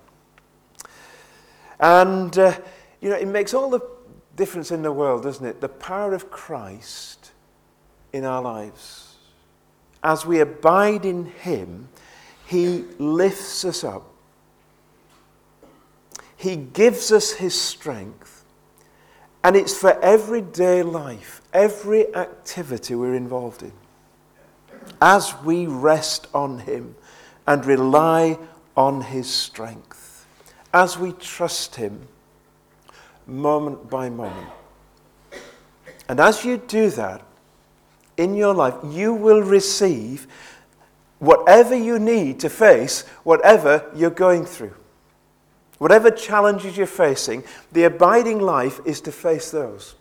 And, 1.79 2.37
uh, 2.37 2.57
you 3.01 3.11
know, 3.11 3.17
it 3.17 3.29
makes 3.29 3.55
all 3.55 3.71
the 3.71 3.81
difference 4.37 4.71
in 4.71 4.83
the 4.83 4.93
world, 4.93 5.23
doesn't 5.23 5.45
it? 5.47 5.61
The 5.61 5.69
power 5.69 6.15
of 6.15 6.31
Christ 6.31 7.33
in 8.13 8.25
our 8.25 8.43
lives. 8.43 9.17
As 10.03 10.27
we 10.27 10.41
abide 10.41 11.05
in 11.05 11.27
Him, 11.27 11.89
He 12.47 12.85
lifts 12.99 13.65
us 13.65 13.85
up. 13.85 14.11
He 16.37 16.57
gives 16.57 17.13
us 17.13 17.33
His 17.33 17.59
strength. 17.59 18.40
And 19.43 19.57
it's 19.57 19.77
for 19.77 19.99
everyday 20.01 20.83
life, 20.83 21.41
every 21.53 22.15
activity 22.15 22.95
we're 22.95 23.15
involved 23.15 23.63
in. 23.63 23.73
As 25.01 25.35
we 25.43 25.67
rest 25.67 26.27
on 26.35 26.59
Him 26.61 26.95
and 27.47 27.65
rely 27.65 28.39
on 28.77 29.01
His 29.01 29.29
strength, 29.29 30.27
as 30.75 30.99
we 30.99 31.13
trust 31.13 31.77
Him 31.77 32.07
moment 33.27 33.89
by 33.89 34.11
moment. 34.11 34.49
And 36.09 36.21
as 36.21 36.45
you 36.45 36.59
do 36.59 36.91
that, 36.91 37.23
in 38.17 38.35
your 38.35 38.53
life, 38.53 38.75
you 38.85 39.15
will 39.15 39.41
receive 39.41 40.27
whatever 41.19 41.75
you 41.75 41.99
need 41.99 42.41
to 42.41 42.51
face 42.51 43.03
whatever 43.23 43.91
you're 43.95 44.11
going 44.11 44.45
through. 44.45 44.75
Whatever 45.81 46.11
challenges 46.11 46.77
you're 46.77 46.87
facing, 46.87 47.43
the 47.73 47.85
abiding 47.85 48.39
life 48.39 48.81
is 48.85 49.01
to 49.01 49.11
face 49.11 49.51
those. 49.51 49.95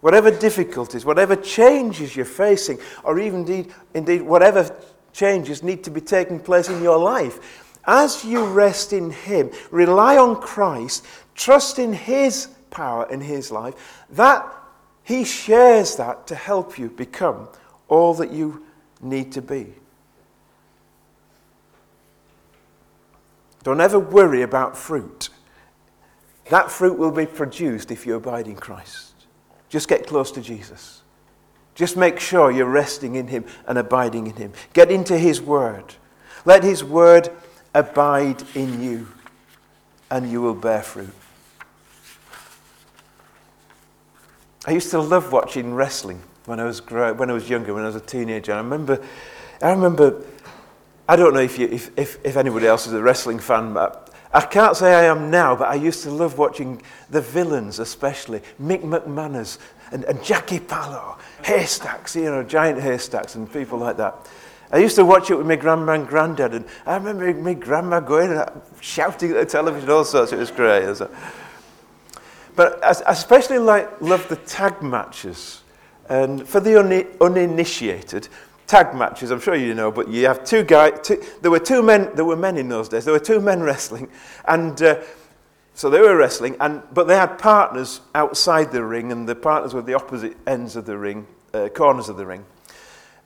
Whatever 0.00 0.30
difficulties, 0.30 1.04
whatever 1.04 1.36
changes 1.36 2.16
you're 2.16 2.24
facing, 2.24 2.78
or 3.04 3.20
even 3.20 3.40
indeed, 3.40 3.74
indeed 3.92 4.22
whatever 4.22 4.74
changes 5.12 5.62
need 5.62 5.84
to 5.84 5.90
be 5.90 6.00
taking 6.00 6.40
place 6.40 6.70
in 6.70 6.82
your 6.82 6.96
life, 6.96 7.76
as 7.84 8.24
you 8.24 8.46
rest 8.46 8.94
in 8.94 9.10
Him, 9.10 9.50
rely 9.70 10.16
on 10.16 10.40
Christ, 10.40 11.04
trust 11.34 11.78
in 11.78 11.92
His 11.92 12.46
power 12.70 13.06
in 13.10 13.20
His 13.20 13.50
life, 13.52 14.06
that 14.08 14.50
He 15.04 15.24
shares 15.24 15.96
that 15.96 16.26
to 16.28 16.34
help 16.34 16.78
you 16.78 16.88
become 16.88 17.50
all 17.88 18.14
that 18.14 18.32
you 18.32 18.64
need 19.02 19.32
to 19.32 19.42
be. 19.42 19.74
Don't 23.66 23.80
ever 23.80 23.98
worry 23.98 24.42
about 24.42 24.76
fruit. 24.76 25.28
That 26.50 26.70
fruit 26.70 26.96
will 26.96 27.10
be 27.10 27.26
produced 27.26 27.90
if 27.90 28.06
you 28.06 28.14
abide 28.14 28.46
in 28.46 28.54
Christ. 28.54 29.12
Just 29.68 29.88
get 29.88 30.06
close 30.06 30.30
to 30.30 30.40
Jesus. 30.40 31.02
Just 31.74 31.96
make 31.96 32.20
sure 32.20 32.52
you're 32.52 32.70
resting 32.70 33.16
in 33.16 33.26
Him 33.26 33.44
and 33.66 33.76
abiding 33.76 34.28
in 34.28 34.36
Him. 34.36 34.52
Get 34.72 34.92
into 34.92 35.18
His 35.18 35.42
Word. 35.42 35.96
Let 36.44 36.62
His 36.62 36.84
Word 36.84 37.28
abide 37.74 38.40
in 38.54 38.80
you, 38.80 39.08
and 40.12 40.30
you 40.30 40.40
will 40.40 40.54
bear 40.54 40.82
fruit. 40.82 41.12
I 44.64 44.70
used 44.70 44.92
to 44.92 45.00
love 45.00 45.32
watching 45.32 45.74
wrestling 45.74 46.22
when 46.44 46.60
I 46.60 46.64
was, 46.66 46.88
when 46.88 47.30
I 47.30 47.32
was 47.32 47.50
younger, 47.50 47.74
when 47.74 47.82
I 47.82 47.86
was 47.86 47.96
a 47.96 48.00
teenager. 48.00 48.52
I 48.52 48.58
remember, 48.58 49.04
I 49.60 49.70
remember 49.72 50.22
I 51.08 51.16
don't 51.16 51.34
know 51.34 51.40
if, 51.40 51.58
you, 51.58 51.68
if, 51.68 51.96
if, 51.96 52.24
if 52.24 52.36
anybody 52.36 52.66
else 52.66 52.86
is 52.86 52.92
a 52.92 53.02
wrestling 53.02 53.38
fan, 53.38 53.72
but 53.72 54.12
I 54.32 54.40
can't 54.40 54.76
say 54.76 54.94
I 54.94 55.04
am 55.04 55.30
now, 55.30 55.54
but 55.54 55.68
I 55.68 55.74
used 55.74 56.02
to 56.02 56.10
love 56.10 56.36
watching 56.36 56.82
the 57.10 57.20
villains, 57.20 57.78
especially 57.78 58.40
Mick 58.60 58.82
McManus 58.82 59.58
and, 59.92 60.04
and 60.04 60.22
Jackie 60.22 60.58
Pallo, 60.58 61.16
haystacks, 61.44 62.16
you 62.16 62.24
know, 62.24 62.42
giant 62.42 62.80
haystacks 62.80 63.36
and 63.36 63.50
people 63.50 63.78
like 63.78 63.96
that. 63.98 64.14
I 64.72 64.78
used 64.78 64.96
to 64.96 65.04
watch 65.04 65.30
it 65.30 65.36
with 65.36 65.46
my 65.46 65.54
grandma 65.54 65.92
and 65.92 66.08
granddad, 66.08 66.52
and 66.52 66.64
I 66.86 66.96
remember 66.96 67.32
my 67.34 67.54
grandma 67.54 68.00
going 68.00 68.30
and 68.30 68.40
uh, 68.40 68.50
shouting 68.80 69.30
at 69.30 69.36
the 69.36 69.46
television, 69.46 69.88
all 69.88 70.04
sorts. 70.04 70.32
It 70.32 70.38
was 70.38 70.50
great. 70.50 70.98
But 72.56 72.84
I 72.84 72.90
especially 73.12 73.58
like, 73.58 74.00
love 74.00 74.28
the 74.28 74.36
tag 74.36 74.82
matches. 74.82 75.62
And 76.08 76.48
for 76.48 76.60
the 76.60 77.06
uninitiated, 77.20 78.28
tag 78.66 78.94
matches. 78.94 79.30
I'm 79.30 79.40
sure 79.40 79.54
you 79.54 79.74
know, 79.74 79.90
but 79.90 80.08
you 80.08 80.26
have 80.26 80.44
two 80.44 80.62
guys. 80.62 80.98
Two, 81.02 81.22
there 81.42 81.50
were 81.50 81.60
two 81.60 81.82
men. 81.82 82.10
There 82.14 82.24
were 82.24 82.36
men 82.36 82.56
in 82.56 82.68
those 82.68 82.88
days. 82.88 83.04
There 83.04 83.14
were 83.14 83.20
two 83.20 83.40
men 83.40 83.62
wrestling, 83.62 84.08
and 84.46 84.80
uh, 84.82 85.02
so 85.74 85.90
they 85.90 86.00
were 86.00 86.16
wrestling. 86.16 86.56
And 86.60 86.82
but 86.92 87.06
they 87.06 87.16
had 87.16 87.38
partners 87.38 88.00
outside 88.14 88.72
the 88.72 88.84
ring, 88.84 89.12
and 89.12 89.28
the 89.28 89.34
partners 89.34 89.74
were 89.74 89.82
the 89.82 89.94
opposite 89.94 90.36
ends 90.46 90.76
of 90.76 90.86
the 90.86 90.98
ring, 90.98 91.26
uh, 91.54 91.68
corners 91.68 92.08
of 92.08 92.16
the 92.16 92.26
ring. 92.26 92.44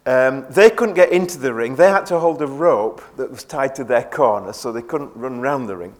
Um, 0.07 0.46
they 0.50 0.70
couldn't 0.70 0.94
get 0.94 1.12
into 1.12 1.38
the 1.38 1.53
ring. 1.53 1.76
They 1.76 1.90
had 1.90 2.07
to 2.07 2.18
hold 2.18 2.40
a 2.40 2.46
rope 2.46 3.03
that 3.16 3.31
was 3.31 3.44
tied 3.44 3.74
to 3.76 3.85
their 3.85 4.05
corner, 4.05 4.53
so 4.53 4.72
they 4.72 4.83
couldn't 4.83 5.14
run 5.14 5.40
round 5.40 5.68
the 5.68 5.76
ring. 5.76 5.94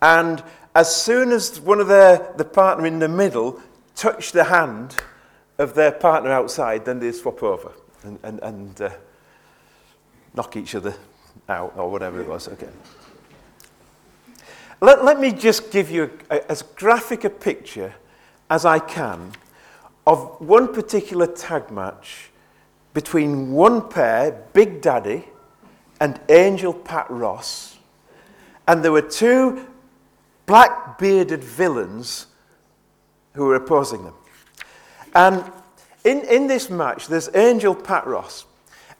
And 0.00 0.42
as 0.74 0.94
soon 0.94 1.32
as 1.32 1.60
one 1.60 1.80
of 1.80 1.88
their 1.88 2.32
the 2.36 2.44
partner 2.44 2.86
in 2.86 2.98
the 2.98 3.08
middle 3.08 3.60
touched 3.94 4.32
the 4.32 4.44
hand 4.44 4.96
of 5.58 5.74
their 5.74 5.92
partner 5.92 6.30
outside, 6.30 6.84
then 6.84 6.98
they'd 6.98 7.14
swap 7.14 7.42
over 7.42 7.72
and, 8.04 8.18
and, 8.22 8.40
and 8.40 8.80
uh, 8.80 8.90
knock 10.34 10.56
each 10.56 10.74
other 10.74 10.94
out 11.48 11.74
or 11.76 11.90
whatever 11.90 12.20
it 12.20 12.28
was. 12.28 12.48
Okay. 12.48 12.68
Let, 14.80 15.04
let 15.04 15.20
me 15.20 15.32
just 15.32 15.70
give 15.70 15.90
you 15.90 16.10
a, 16.30 16.36
a, 16.36 16.50
as 16.50 16.62
graphic 16.62 17.24
a 17.24 17.30
picture 17.30 17.94
as 18.50 18.64
I 18.64 18.78
can 18.78 19.32
of 20.06 20.40
one 20.40 20.72
particular 20.72 21.26
tag 21.26 21.70
match 21.70 22.30
between 22.92 23.52
one 23.52 23.88
pair, 23.88 24.44
Big 24.52 24.80
Daddy 24.80 25.24
and 26.00 26.20
Angel 26.28 26.72
Pat 26.72 27.10
Ross. 27.10 27.78
And 28.68 28.84
there 28.84 28.92
were 28.92 29.02
two 29.02 29.66
black 30.46 30.98
bearded 30.98 31.42
villains 31.42 32.26
who 33.32 33.46
were 33.46 33.56
opposing 33.56 34.04
them. 34.04 34.14
And 35.14 35.44
in, 36.04 36.20
in 36.22 36.46
this 36.46 36.70
match, 36.70 37.08
there's 37.08 37.34
Angel 37.34 37.74
Pat 37.74 38.06
Ross. 38.06 38.46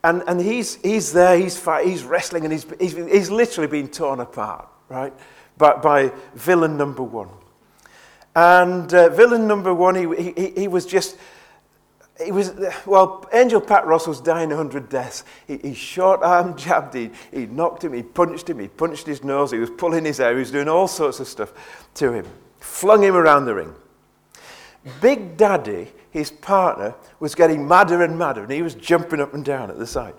And, 0.03 0.23
and 0.27 0.41
he's, 0.41 0.77
he's 0.77 1.13
there, 1.13 1.39
he's, 1.39 1.57
fight, 1.57 1.87
he's 1.87 2.05
wrestling, 2.05 2.45
and 2.45 2.53
he's, 2.53 2.67
he's, 2.79 2.93
he's 2.93 3.31
literally 3.31 3.69
being 3.69 3.89
torn 3.89 4.21
apart, 4.21 4.69
right? 4.89 5.13
By, 5.57 5.77
by 5.77 6.13
villain 6.35 6.77
number 6.77 7.03
one. 7.03 7.29
And 8.37 8.93
uh, 8.93 9.09
villain 9.11 9.47
number 9.47 9.73
one, 9.73 9.95
he, 9.95 10.33
he, 10.33 10.51
he 10.51 10.69
was 10.69 10.85
just, 10.85 11.17
he 12.23 12.33
was, 12.33 12.53
well, 12.85 13.29
Angel 13.33 13.61
Pat 13.61 13.87
Ross 13.87 14.07
was 14.07 14.21
dying 14.21 14.53
a 14.53 14.57
hundred 14.57 14.89
deaths. 14.89 15.25
He, 15.47 15.59
he 15.59 15.75
short 15.75 16.23
arm 16.23 16.57
jabbed, 16.59 16.95
he, 16.95 17.11
he 17.33 17.47
knocked 17.47 17.85
him, 17.85 17.93
he 17.93 18.03
punched 18.03 18.51
him, 18.51 18.59
he 18.59 18.69
punched 18.69 19.07
his 19.07 19.25
nose, 19.25 19.53
he 19.53 19.59
was 19.59 19.71
pulling 19.71 20.05
his 20.05 20.19
hair, 20.19 20.33
he 20.33 20.39
was 20.39 20.51
doing 20.51 20.69
all 20.69 20.89
sorts 20.89 21.21
of 21.21 21.29
stuff 21.29 21.53
to 21.95 22.13
him, 22.13 22.27
flung 22.61 23.03
him 23.03 23.15
around 23.15 23.47
the 23.47 23.55
ring. 23.55 23.75
Big 25.01 25.37
Daddy 25.39 25.89
his 26.15 26.31
partner 26.31 26.95
was 27.19 27.35
getting 27.35 27.67
madder 27.67 28.05
and 28.05 28.17
madder, 28.17 28.45
and 28.45 28.53
he 28.53 28.63
was 28.63 28.77
jumping 28.77 29.21
up 29.21 29.35
and 29.35 29.45
down 29.45 29.69
at 29.69 29.79
the 29.79 29.87
side. 29.87 30.15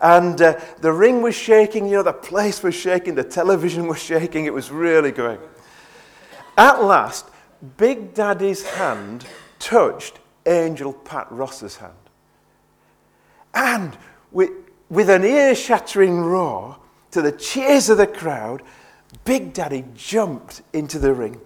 And 0.00 0.40
uh, 0.40 0.60
the 0.80 0.92
ring 0.92 1.22
was 1.22 1.34
shaking, 1.34 1.86
you 1.86 1.96
know, 1.96 2.04
the 2.04 2.12
place 2.12 2.62
was 2.62 2.76
shaking, 2.76 3.16
the 3.16 3.24
television 3.24 3.88
was 3.88 4.00
shaking, 4.00 4.44
it 4.44 4.54
was 4.54 4.70
really 4.70 5.10
going. 5.10 5.40
At 6.56 6.84
last, 6.84 7.26
Big 7.78 8.14
Daddy's 8.14 8.64
hand 8.64 9.26
touched 9.58 10.20
Angel 10.46 10.92
Pat 10.92 11.26
Ross's 11.32 11.78
hand. 11.78 11.92
And 13.54 13.98
with, 14.30 14.50
with 14.88 15.10
an 15.10 15.24
ear 15.24 15.56
shattering 15.56 16.20
roar, 16.20 16.76
to 17.10 17.22
the 17.22 17.32
cheers 17.32 17.88
of 17.88 17.98
the 17.98 18.06
crowd, 18.06 18.62
Big 19.24 19.52
Daddy 19.52 19.84
jumped 19.96 20.62
into 20.72 21.00
the 21.00 21.12
ring. 21.12 21.40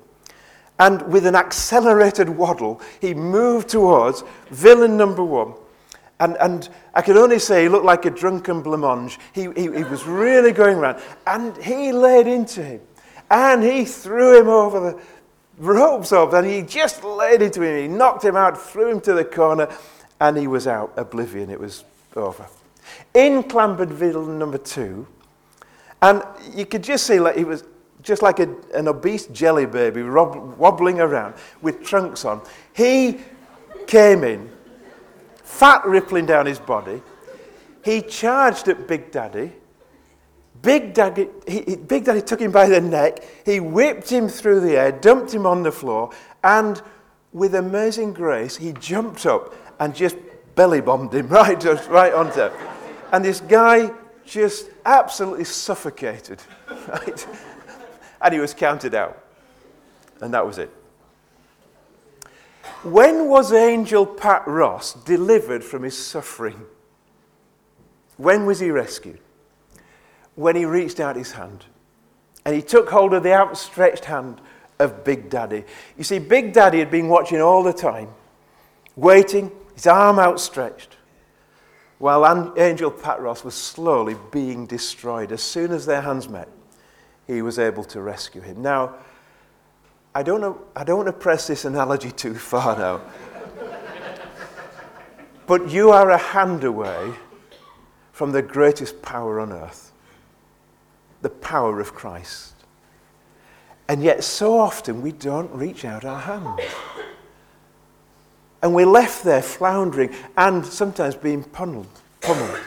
And 0.79 1.03
with 1.11 1.27
an 1.27 1.35
accelerated 1.35 2.29
waddle, 2.29 2.81
he 3.01 3.15
moved 3.15 3.69
towards 3.69 4.25
villain 4.51 4.97
number 4.97 5.25
one. 5.25 5.55
And, 6.21 6.37
and 6.41 6.69
I 6.95 7.03
can 7.03 7.17
only 7.17 7.39
say 7.39 7.65
he 7.65 7.69
looked 7.69 7.85
like 7.85 8.05
a 8.07 8.11
drunken 8.11 8.63
blancmange. 8.63 9.19
He, 9.33 9.49
he, 9.55 9.63
he 9.63 9.85
was 9.85 10.05
really 10.07 10.53
going 10.53 10.79
around. 10.79 11.03
And 11.27 11.57
he 11.59 11.93
laid 11.93 12.27
into 12.27 12.63
him. 12.63 12.81
And 13.31 13.63
he 13.63 13.85
threw 13.85 14.39
him 14.39 14.49
over 14.49 14.81
the 14.81 15.01
ropes 15.59 16.13
up. 16.13 16.33
And 16.33 16.47
he 16.47 16.63
just 16.63 17.05
laid 17.05 17.43
into 17.43 17.63
him. 17.63 17.91
He 17.91 17.97
knocked 17.97 18.25
him 18.25 18.37
out, 18.37 18.61
threw 18.61 18.91
him 18.91 19.01
to 19.03 19.15
the 19.15 19.25
corner. 19.25 19.69
And 20.21 20.37
he 20.37 20.47
was 20.47 20.67
out, 20.67 20.93
oblivion. 20.97 21.51
It 21.51 21.61
was 21.61 21.85
over. 22.15 22.47
In 23.13 23.43
clambered 23.43 23.91
villain 23.91 24.39
number 24.39 24.59
two. 24.59 25.07
And 26.01 26.23
you 26.55 26.67
could 26.67 26.83
just 26.83 27.07
see 27.07 27.21
like 27.21 27.37
he 27.37 27.45
was 27.45 27.65
just 28.07 28.23
like 28.23 28.39
a, 28.39 28.49
an 28.73 28.87
obese 28.87 29.27
jelly 29.27 29.67
baby 29.67 30.01
rob, 30.01 30.57
wobbling 30.57 31.01
around 31.01 31.35
with 31.61 31.83
trunks 31.83 32.25
on. 32.25 32.41
He 32.73 33.19
came 33.89 34.23
in, 34.23 34.49
fat 35.43 35.85
rippling 35.85 36.25
down 36.25 36.47
his 36.47 36.61
body. 36.61 37.03
He 37.85 38.01
charged 38.01 38.69
at 38.69 38.87
Big 38.87 39.11
Daddy. 39.11 39.53
Big 40.63 40.95
Daddy, 40.95 41.29
he, 41.49 41.75
Big 41.75 42.05
Daddy 42.05 42.23
took 42.23 42.41
him 42.41 42.53
by 42.53 42.69
the 42.69 42.81
neck. 42.81 43.25
He 43.45 43.59
whipped 43.59 44.09
him 44.09 44.29
through 44.29 44.61
the 44.61 44.77
air, 44.77 44.93
dumped 44.93 45.35
him 45.35 45.45
on 45.45 45.65
the 45.65 45.73
floor, 45.73 46.13
and 46.45 46.81
with 47.33 47.57
amazing 47.57 48.13
grace, 48.13 48.57
he 48.57 48.73
jumped 48.75 49.27
up 49.27 49.53
and 49.81 49.93
just 49.95 50.17
belly 50.55 50.81
bombed 50.81 51.13
him 51.13 51.27
right, 51.29 51.63
right 51.89 52.15
onto. 52.15 52.51
And 53.13 53.25
this 53.25 53.41
guy 53.41 53.91
just 54.25 54.71
absolutely 54.85 55.45
suffocated. 55.45 56.41
Right? 56.89 57.27
And 58.27 58.35
he 58.35 58.41
was 58.41 58.55
counted 58.55 58.93
out. 58.93 59.23
And 60.21 60.35
that 60.35 60.45
was 60.45 60.59
it. 60.59 60.71
When 62.83 63.29
was 63.29 63.53
Angel 63.53 64.05
Pat 64.05 64.43
Ross 64.49 64.95
delivered 64.95 65.63
from 65.63 65.85
his 65.85 65.97
suffering? 65.97 66.67
When 68.17 68.45
was 68.45 68.59
he 68.59 68.73
rescued? 68.73 69.21
When 70.35 70.57
he 70.57 70.65
reached 70.65 70.99
out 70.99 71.15
his 71.15 71.33
hand 71.33 71.67
and 72.45 72.53
he 72.53 72.63
took 72.63 72.91
hold 72.91 73.15
of 73.15 73.23
the 73.23 73.33
outstretched 73.33 74.07
hand 74.07 74.41
of 74.81 75.05
Big 75.05 75.31
Daddy. 75.31 75.63
You 75.97 76.03
see, 76.03 76.19
Big 76.19 76.53
Daddy 76.53 76.81
had 76.81 76.91
been 76.91 77.09
watching 77.09 77.41
all 77.41 77.63
the 77.63 77.73
time, 77.73 78.09
waiting, 78.97 79.53
his 79.75 79.87
arm 79.87 80.19
outstretched, 80.19 80.97
while 81.99 82.55
Angel 82.59 82.91
Pat 82.91 83.21
Ross 83.21 83.45
was 83.45 83.55
slowly 83.55 84.17
being 84.33 84.67
destroyed 84.67 85.31
as 85.31 85.43
soon 85.43 85.71
as 85.71 85.87
their 85.87 86.01
hands 86.01 86.29
met 86.29 86.49
he 87.27 87.43
was 87.43 87.59
able 87.59 87.85
to 87.85 88.01
rescue 88.01 88.41
him. 88.41 88.63
Now, 88.63 88.95
I 90.15 90.23
don't, 90.23 90.41
know, 90.41 90.63
I 90.75 90.85
don't 90.85 90.97
want 90.97 91.09
to 91.09 91.13
press 91.13 91.47
this 91.47 91.65
analogy 91.65 92.11
too 92.11 92.35
far 92.35 92.77
now. 92.79 93.01
But 95.47 95.71
you 95.71 95.91
are 95.91 96.11
a 96.11 96.19
hand 96.19 96.65
away 96.65 97.13
from 98.13 98.33
the 98.33 98.43
greatest 98.43 99.03
power 99.03 99.39
on 99.41 99.53
earth 99.53 99.93
the 101.23 101.31
power 101.31 101.81
of 101.81 101.95
Christ. 101.95 102.55
And 103.89 104.03
yet, 104.03 104.23
so 104.23 104.59
often, 104.59 105.03
we 105.03 105.13
don't 105.13 105.51
reach 105.53 105.85
out 105.85 106.05
our 106.05 106.21
hand. 106.21 106.61
And 108.63 108.75
we're 108.75 108.87
left 108.87 109.25
there 109.25 109.43
floundering 109.43 110.15
and 110.37 110.65
sometimes 110.65 111.15
being 111.15 111.43
pummeled, 111.43 111.89
pummeled 112.21 112.61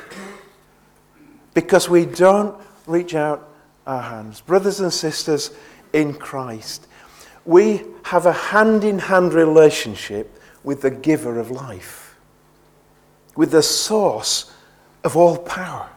because 1.54 1.90
we 1.90 2.06
don't 2.06 2.56
reach 2.86 3.16
out 3.16 3.49
our 3.90 4.04
hands. 4.04 4.42
Brothers 4.42 4.80
and 4.80 4.94
sisters 4.94 5.52
in 5.94 6.14
Christ, 6.14 6.88
we 7.44 7.82
have 8.04 8.28
a 8.28 8.32
hand 8.32 8.84
in 8.84 9.00
hand 9.00 9.34
relationship 9.34 10.40
with 10.64 10.82
the 10.82 10.92
giver 10.92 11.40
of 11.40 11.50
life, 11.50 12.16
with 13.36 13.52
the 13.52 13.64
source 13.64 14.54
of 15.04 15.18
all 15.18 15.38
power. 15.38 15.90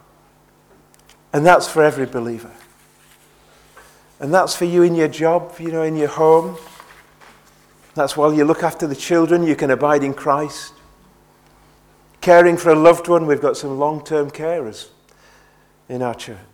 And 1.35 1.45
that's 1.45 1.69
for 1.69 1.83
every 1.83 2.07
believer. 2.07 2.51
And 4.21 4.33
that's 4.33 4.57
for 4.57 4.65
you 4.65 4.83
in 4.83 4.95
your 4.95 5.09
job, 5.09 5.55
you 5.59 5.71
know, 5.71 5.83
in 5.83 5.97
your 5.97 6.09
home. 6.09 6.57
That's 7.95 8.17
while 8.17 8.33
you 8.33 8.45
look 8.45 8.63
after 8.63 8.87
the 8.87 8.97
children, 8.97 9.43
you 9.43 9.57
can 9.57 9.71
abide 9.71 10.03
in 10.03 10.15
Christ. 10.15 10.73
Caring 12.23 12.57
for 12.57 12.71
a 12.71 12.75
loved 12.75 13.09
one, 13.09 13.27
we've 13.27 13.41
got 13.41 13.57
some 13.57 13.79
long 13.79 14.03
term 14.03 14.31
carers 14.31 14.89
in 15.89 16.01
our 16.01 16.15
church. 16.15 16.52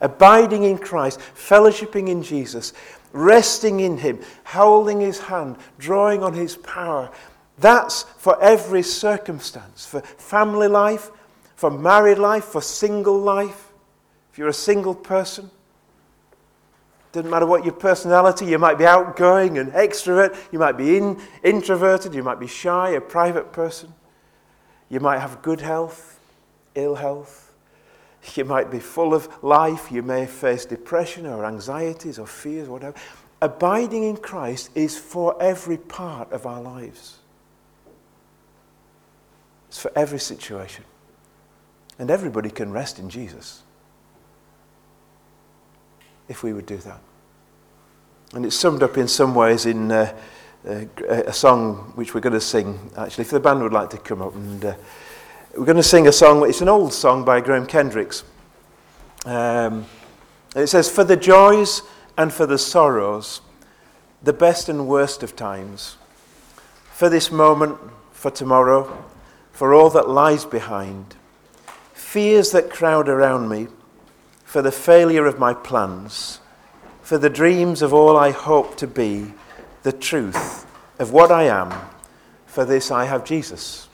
Abiding 0.00 0.64
in 0.64 0.78
Christ, 0.78 1.20
fellowshipping 1.34 2.08
in 2.08 2.22
Jesus, 2.22 2.72
resting 3.12 3.80
in 3.80 3.98
Him, 3.98 4.20
holding 4.44 5.00
His 5.00 5.18
hand, 5.18 5.56
drawing 5.78 6.22
on 6.22 6.34
His 6.34 6.56
power. 6.56 7.10
That's 7.58 8.02
for 8.18 8.40
every 8.42 8.82
circumstance, 8.82 9.86
for 9.86 10.00
family 10.00 10.68
life, 10.68 11.10
for 11.54 11.70
married 11.70 12.18
life, 12.18 12.44
for 12.44 12.60
single 12.60 13.18
life. 13.18 13.72
If 14.32 14.38
you're 14.38 14.48
a 14.48 14.52
single 14.52 14.94
person, 14.94 15.50
doesn't 17.16 17.30
matter 17.30 17.46
what 17.46 17.64
your 17.64 17.72
personality, 17.72 18.44
you 18.44 18.58
might 18.58 18.76
be 18.76 18.84
outgoing 18.84 19.56
and 19.56 19.72
extrovert, 19.72 20.36
you 20.52 20.58
might 20.58 20.76
be 20.76 20.98
in, 20.98 21.18
introverted, 21.42 22.14
you 22.14 22.22
might 22.22 22.38
be 22.38 22.46
shy, 22.46 22.90
a 22.90 23.00
private 23.00 23.52
person. 23.52 23.94
You 24.90 25.00
might 25.00 25.20
have 25.20 25.40
good 25.40 25.62
health, 25.62 26.20
ill 26.74 26.94
health. 26.94 27.45
You 28.34 28.44
might 28.44 28.70
be 28.70 28.80
full 28.80 29.14
of 29.14 29.28
life, 29.42 29.90
you 29.92 30.02
may 30.02 30.26
face 30.26 30.64
depression 30.64 31.26
or 31.26 31.44
anxieties 31.44 32.18
or 32.18 32.26
fears, 32.26 32.68
whatever. 32.68 32.96
Abiding 33.40 34.04
in 34.04 34.16
Christ 34.16 34.70
is 34.74 34.98
for 34.98 35.40
every 35.40 35.76
part 35.76 36.32
of 36.32 36.46
our 36.46 36.60
lives. 36.60 37.18
It's 39.68 39.78
for 39.78 39.92
every 39.94 40.18
situation. 40.18 40.84
And 41.98 42.10
everybody 42.10 42.50
can 42.50 42.72
rest 42.72 42.98
in 42.98 43.10
Jesus 43.10 43.62
if 46.28 46.42
we 46.42 46.52
would 46.52 46.66
do 46.66 46.78
that. 46.78 47.00
And 48.34 48.44
it's 48.44 48.56
summed 48.56 48.82
up 48.82 48.98
in 48.98 49.08
some 49.08 49.34
ways 49.34 49.66
in 49.66 49.92
uh, 49.92 50.14
uh, 50.68 50.84
a 51.08 51.32
song 51.32 51.92
which 51.94 52.14
we're 52.14 52.20
going 52.20 52.32
to 52.32 52.40
sing, 52.40 52.90
actually, 52.96 53.22
if 53.22 53.30
the 53.30 53.40
band 53.40 53.62
would 53.62 53.72
like 53.72 53.90
to 53.90 53.98
come 53.98 54.20
up. 54.20 54.34
And 54.34 54.64
uh, 54.64 54.74
we're 55.56 55.64
going 55.64 55.76
to 55.76 55.82
sing 55.82 56.06
a 56.06 56.12
song, 56.12 56.46
it's 56.46 56.60
an 56.60 56.68
old 56.68 56.92
song 56.92 57.24
by 57.24 57.40
Graham 57.40 57.64
Kendricks. 57.64 58.24
Um, 59.24 59.86
it 60.54 60.66
says, 60.66 60.90
For 60.90 61.02
the 61.02 61.16
joys 61.16 61.80
and 62.18 62.30
for 62.30 62.44
the 62.44 62.58
sorrows, 62.58 63.40
the 64.22 64.34
best 64.34 64.68
and 64.68 64.86
worst 64.86 65.22
of 65.22 65.34
times, 65.34 65.96
for 66.92 67.08
this 67.08 67.30
moment, 67.30 67.78
for 68.12 68.30
tomorrow, 68.30 69.04
for 69.50 69.72
all 69.72 69.88
that 69.90 70.10
lies 70.10 70.44
behind, 70.44 71.16
fears 71.94 72.50
that 72.50 72.68
crowd 72.68 73.08
around 73.08 73.48
me, 73.48 73.68
for 74.44 74.60
the 74.60 74.72
failure 74.72 75.24
of 75.24 75.38
my 75.38 75.54
plans, 75.54 76.40
for 77.00 77.16
the 77.16 77.30
dreams 77.30 77.80
of 77.80 77.94
all 77.94 78.16
I 78.16 78.30
hope 78.30 78.76
to 78.76 78.86
be, 78.86 79.32
the 79.84 79.92
truth 79.92 80.66
of 80.98 81.12
what 81.12 81.30
I 81.30 81.44
am. 81.44 81.72
For 82.44 82.66
this 82.66 82.90
I 82.90 83.06
have 83.06 83.24
Jesus. 83.24 83.85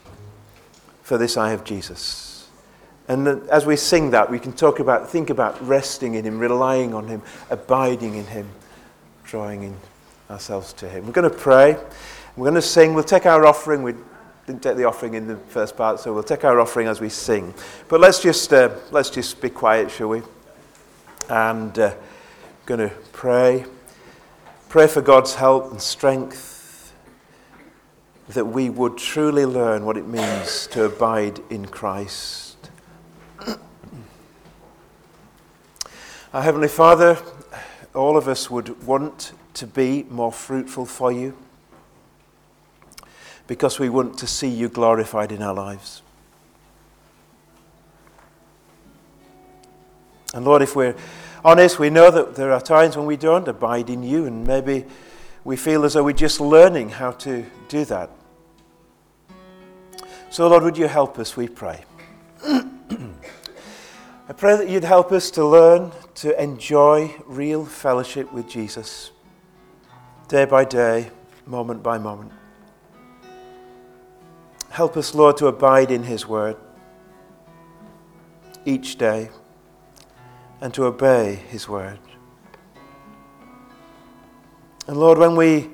For 1.13 1.19
this 1.19 1.37
I 1.37 1.51
have 1.51 1.63
Jesus. 1.63 2.49
And 3.07 3.29
as 3.51 3.67
we 3.67 3.77
sing 3.77 4.13
that, 4.13 4.31
we 4.31 4.39
can 4.39 4.55
talk 4.55 4.79
about, 4.81 5.11
think 5.11 5.29
about 5.29 5.61
resting 5.61 6.15
in 6.15 6.25
Him, 6.25 6.39
relying 6.39 6.95
on 6.95 7.07
Him, 7.07 7.21
abiding 7.51 8.15
in 8.15 8.25
Him, 8.25 8.49
drawing 9.23 9.63
in 9.63 9.77
ourselves 10.31 10.73
to 10.73 10.89
Him. 10.89 11.05
We're 11.05 11.13
going 11.13 11.31
to 11.31 11.37
pray. 11.37 11.77
We're 12.35 12.45
going 12.47 12.55
to 12.55 12.63
sing. 12.63 12.95
We'll 12.95 13.05
take 13.05 13.27
our 13.27 13.45
offering. 13.45 13.83
We 13.83 13.93
didn't 14.47 14.63
take 14.63 14.79
the 14.79 14.85
offering 14.85 15.13
in 15.13 15.27
the 15.27 15.37
first 15.37 15.77
part, 15.77 16.01
so 16.01 16.15
we'll 16.15 16.23
take 16.23 16.45
our 16.45 16.59
offering 16.59 16.89
as 16.89 16.99
we 16.99 17.11
sing. 17.11 17.53
But 17.89 18.01
let's 18.01 18.23
just, 18.23 18.51
uh, 18.51 18.71
let's 18.91 19.11
just 19.11 19.39
be 19.43 19.51
quiet, 19.51 19.91
shall 19.91 20.09
we? 20.09 20.23
and 21.29 21.79
uh, 21.79 21.95
going 22.65 22.89
to 22.89 22.95
pray. 23.13 23.67
Pray 24.71 24.87
for 24.87 25.03
God's 25.03 25.35
help 25.35 25.73
and 25.73 25.83
strength 25.83 26.52
that 28.35 28.47
we 28.47 28.71
would 28.71 28.97
truly 28.97 29.45
learn 29.45 29.85
what 29.85 29.97
it 29.97 30.07
means 30.07 30.67
to 30.69 30.85
abide 30.85 31.41
in 31.51 31.67
Christ. 31.67 32.71
Our 36.33 36.41
Heavenly 36.41 36.69
Father, 36.69 37.19
all 37.95 38.17
of 38.17 38.27
us 38.27 38.51
would 38.51 38.87
want 38.87 39.33
to 39.55 39.67
be 39.67 40.05
more 40.05 40.33
fruitful 40.33 40.87
for 40.87 41.13
you 41.13 41.37
because 43.47 43.79
we 43.79 43.91
want 43.91 44.17
to 44.19 44.27
see 44.27 44.49
you 44.49 44.71
glorified 44.71 45.31
in 45.31 45.43
our 45.43 45.53
lives. 45.53 46.01
And 50.33 50.47
Lord, 50.47 50.63
if 50.63 50.75
we're 50.75 50.97
honest, 51.45 51.79
we 51.79 51.91
know 51.91 52.11
that 52.11 52.35
there 52.35 52.53
are 52.53 52.63
times 52.63 52.97
when 52.97 53.05
we 53.05 53.19
don't 53.19 53.47
abide 53.47 53.91
in 53.91 54.03
you, 54.03 54.25
and 54.25 54.47
maybe 54.47 54.87
we 55.45 55.57
feel 55.57 55.85
as 55.85 55.93
though 55.93 56.05
we're 56.05 56.13
just 56.15 56.41
learning 56.41 56.89
how 56.89 57.11
to 57.11 57.45
do 57.69 57.85
that. 57.85 58.09
So, 60.33 60.49
Lord, 60.49 60.63
would 60.63 60.79
you 60.79 60.89
help 60.89 61.19
us, 61.19 61.37
we 61.37 61.47
pray. 61.47 61.85
I 62.43 62.65
pray 64.35 64.57
that 64.57 64.67
you'd 64.67 64.83
help 64.83 65.13
us 65.13 65.31
to 65.33 65.45
learn 65.45 65.93
to 66.15 66.43
enjoy 66.43 67.15
real 67.27 67.67
fellowship 67.67 68.33
with 68.33 68.49
Jesus, 68.49 69.11
day 70.29 70.47
by 70.47 70.65
day, 70.65 71.11
moment 71.45 71.83
by 71.83 71.99
moment. 71.99 72.33
Help 74.71 74.97
us, 74.97 75.15
Lord, 75.15 75.37
to 75.37 75.49
abide 75.49 75.91
in 75.91 76.03
his 76.03 76.27
word 76.27 76.57
each 78.65 78.97
day 78.97 79.29
and 80.63 80.73
to 80.73 80.87
obey 80.87 81.35
His 81.51 81.69
word. 81.69 81.99
And 84.87 84.97
Lord, 84.97 85.19
when 85.19 85.37
we 85.37 85.69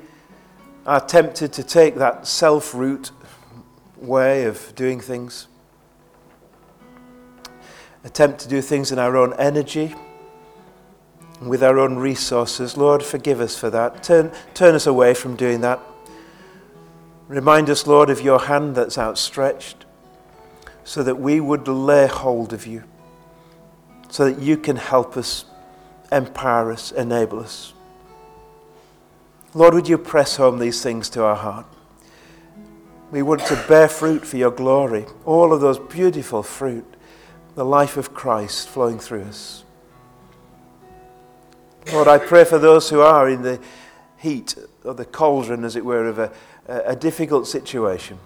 are 0.85 1.01
tempted 1.01 1.53
to 1.53 1.63
take 1.63 1.95
that 1.95 2.27
self 2.27 2.75
route 2.75 3.13
way 4.01 4.45
of 4.45 4.75
doing 4.75 5.01
things, 5.01 5.49
attempt 8.05 8.41
to 8.41 8.49
do 8.49 8.61
things 8.61 8.93
in 8.93 8.99
our 8.99 9.17
own 9.17 9.35
energy, 9.35 9.95
with 11.41 11.63
our 11.63 11.79
own 11.79 11.97
resources, 11.97 12.77
Lord, 12.77 13.03
forgive 13.03 13.41
us 13.41 13.57
for 13.57 13.71
that. 13.71 14.03
Turn, 14.03 14.33
turn 14.55 14.75
us 14.75 14.87
away 14.87 15.15
from 15.15 15.37
doing 15.37 15.61
that. 15.61 15.81
Remind 17.29 17.71
us, 17.71 17.87
Lord, 17.87 18.11
of 18.11 18.21
your 18.21 18.41
hand 18.41 18.75
that's 18.75 18.99
outstretched 18.99 19.85
so 20.83 21.03
that 21.03 21.17
we 21.17 21.39
would 21.41 21.69
lay 21.69 22.07
hold 22.07 22.53
of 22.53 22.67
you 22.67 22.85
so 24.09 24.31
that 24.31 24.41
you 24.41 24.57
can 24.57 24.77
help 24.77 25.17
us, 25.17 25.45
empower 26.11 26.73
us, 26.73 26.93
enable 26.93 27.41
us. 27.41 27.75
Lord, 29.55 29.75
would 29.75 29.89
you 29.89 29.99
press 29.99 30.37
home 30.37 30.59
these 30.59 30.83
things 30.83 31.09
to 31.11 31.25
our 31.25 31.37
heart? 31.37 31.67
We 33.11 33.23
want 33.23 33.41
to 33.47 33.65
bear 33.67 33.89
fruit 33.89 34.27
for 34.27 34.37
your 34.37 34.51
glory, 34.51 35.07
all 35.25 35.55
of 35.55 35.63
those 35.63 35.79
beautiful 35.79 36.43
fruit, 36.43 36.85
the 37.55 37.65
life 37.65 37.97
of 37.97 38.13
Christ 38.13 38.69
flowing 38.69 38.99
through 38.99 39.23
us. 39.23 39.65
Lord, 41.91 42.07
I 42.07 42.19
pray 42.19 42.45
for 42.45 42.59
those 42.59 42.91
who 42.91 43.01
are 43.01 43.31
in 43.31 43.41
the 43.41 43.61
heat 44.19 44.57
or 44.85 44.93
the 44.93 45.07
cauldron, 45.07 45.65
as 45.65 45.75
it 45.75 45.87
were, 45.87 46.07
of 46.07 46.19
a, 46.19 46.33
a 46.67 46.95
difficult 46.95 47.47
situation. 47.47 48.19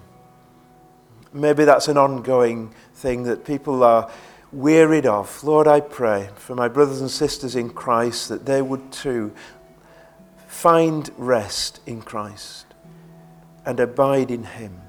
Maybe 1.31 1.63
that's 1.63 1.87
an 1.87 1.97
ongoing 1.97 2.73
thing 2.93 3.23
that 3.23 3.45
people 3.45 3.83
are 3.83 4.11
wearied 4.51 5.05
of. 5.05 5.43
Lord, 5.45 5.65
I 5.65 5.79
pray 5.79 6.29
for 6.35 6.55
my 6.55 6.67
brothers 6.67 6.99
and 6.99 7.09
sisters 7.09 7.55
in 7.55 7.69
Christ 7.69 8.27
that 8.27 8.45
they 8.45 8.61
would 8.61 8.91
too 8.91 9.33
find 10.45 11.09
rest 11.17 11.79
in 11.85 12.01
Christ 12.01 12.72
and 13.65 13.79
abide 13.79 14.31
in 14.31 14.43
Him 14.43 14.81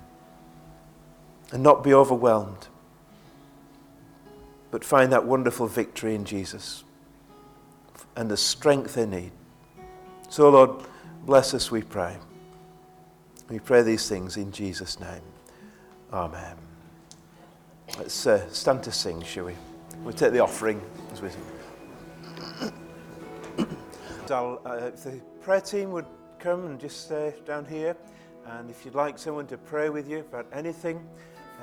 and 1.53 1.63
not 1.63 1.85
be 1.85 1.95
overwhelmed, 1.95 2.69
but 4.71 4.85
find 4.85 5.13
that 5.13 5.25
wonderful 5.25 5.67
victory 5.67 6.15
in 6.15 6.25
Jesus 6.25 6.85
and 8.17 8.31
the 8.31 8.37
strength 8.37 8.95
they 8.95 9.07
need. 9.07 9.33
So, 10.29 10.49
Lord, 10.51 10.71
bless 11.25 11.55
us, 11.55 11.71
we 11.71 11.83
pray. 11.83 12.17
We 13.49 13.59
pray 13.59 13.83
these 13.83 14.09
things 14.09 14.37
in 14.37 14.51
Jesus' 14.53 14.99
name. 14.99 15.23
Amen. 16.13 16.57
Let's 17.99 18.27
uh, 18.27 18.49
stand 18.51 18.83
to 18.85 18.93
sing, 18.93 19.23
shall 19.23 19.45
we? 19.45 19.55
We'll 20.03 20.13
take 20.13 20.33
the 20.33 20.41
offering 20.41 20.81
as 21.13 21.23
we 21.23 21.29
I'll, 24.31 24.61
uh, 24.65 24.91
if 24.93 25.05
the 25.05 25.21
prayer 25.43 25.61
team 25.61 25.93
would 25.93 26.07
come 26.39 26.67
and 26.67 26.81
just 26.81 27.05
stay 27.05 27.35
down 27.47 27.65
here, 27.67 27.97
and 28.47 28.71
if 28.71 28.85
you'd 28.85 28.95
like 28.95 29.19
someone 29.19 29.47
to 29.49 29.57
pray 29.57 29.89
with 29.89 30.09
you 30.09 30.21
about 30.21 30.47
anything, 30.53 31.07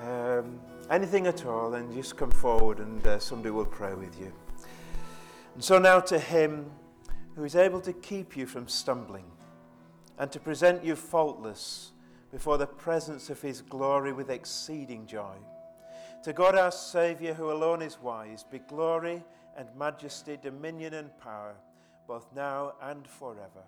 um, 0.04 0.60
anything 0.90 1.28
at 1.28 1.46
all, 1.46 1.72
then 1.72 1.92
just 1.94 2.18
come 2.18 2.32
forward 2.32 2.80
and 2.80 3.06
uh, 3.06 3.20
somebody 3.20 3.52
will 3.52 3.66
pray 3.66 3.94
with 3.94 4.20
you. 4.20 4.32
And 5.54 5.64
so 5.64 5.78
now 5.78 6.00
to 6.02 6.18
Him 6.18 6.72
who 7.36 7.44
is 7.44 7.56
able 7.56 7.82
to 7.82 7.94
keep 7.94 8.36
you 8.36 8.46
from 8.46 8.68
stumbling 8.68 9.26
and 10.18 10.32
to 10.32 10.40
present 10.40 10.84
you 10.84 10.96
faultless 10.96 11.92
before 12.32 12.58
the 12.58 12.68
presence 12.68 13.30
of 13.30 13.42
His 13.42 13.62
glory 13.62 14.14
with 14.14 14.30
exceeding 14.30 15.06
joy. 15.06 15.36
To 16.24 16.34
God 16.34 16.56
our 16.56 16.72
Saviour, 16.72 17.34
who 17.34 17.52
alone 17.52 17.82
is 17.82 18.00
wise, 18.00 18.44
be 18.44 18.60
glory 18.60 19.24
and 19.58 19.68
majesty, 19.78 20.38
dominion 20.42 20.94
and 20.94 21.18
power, 21.20 21.56
both 22.08 22.28
now 22.36 22.74
and 22.82 23.08
forever. 23.08 23.64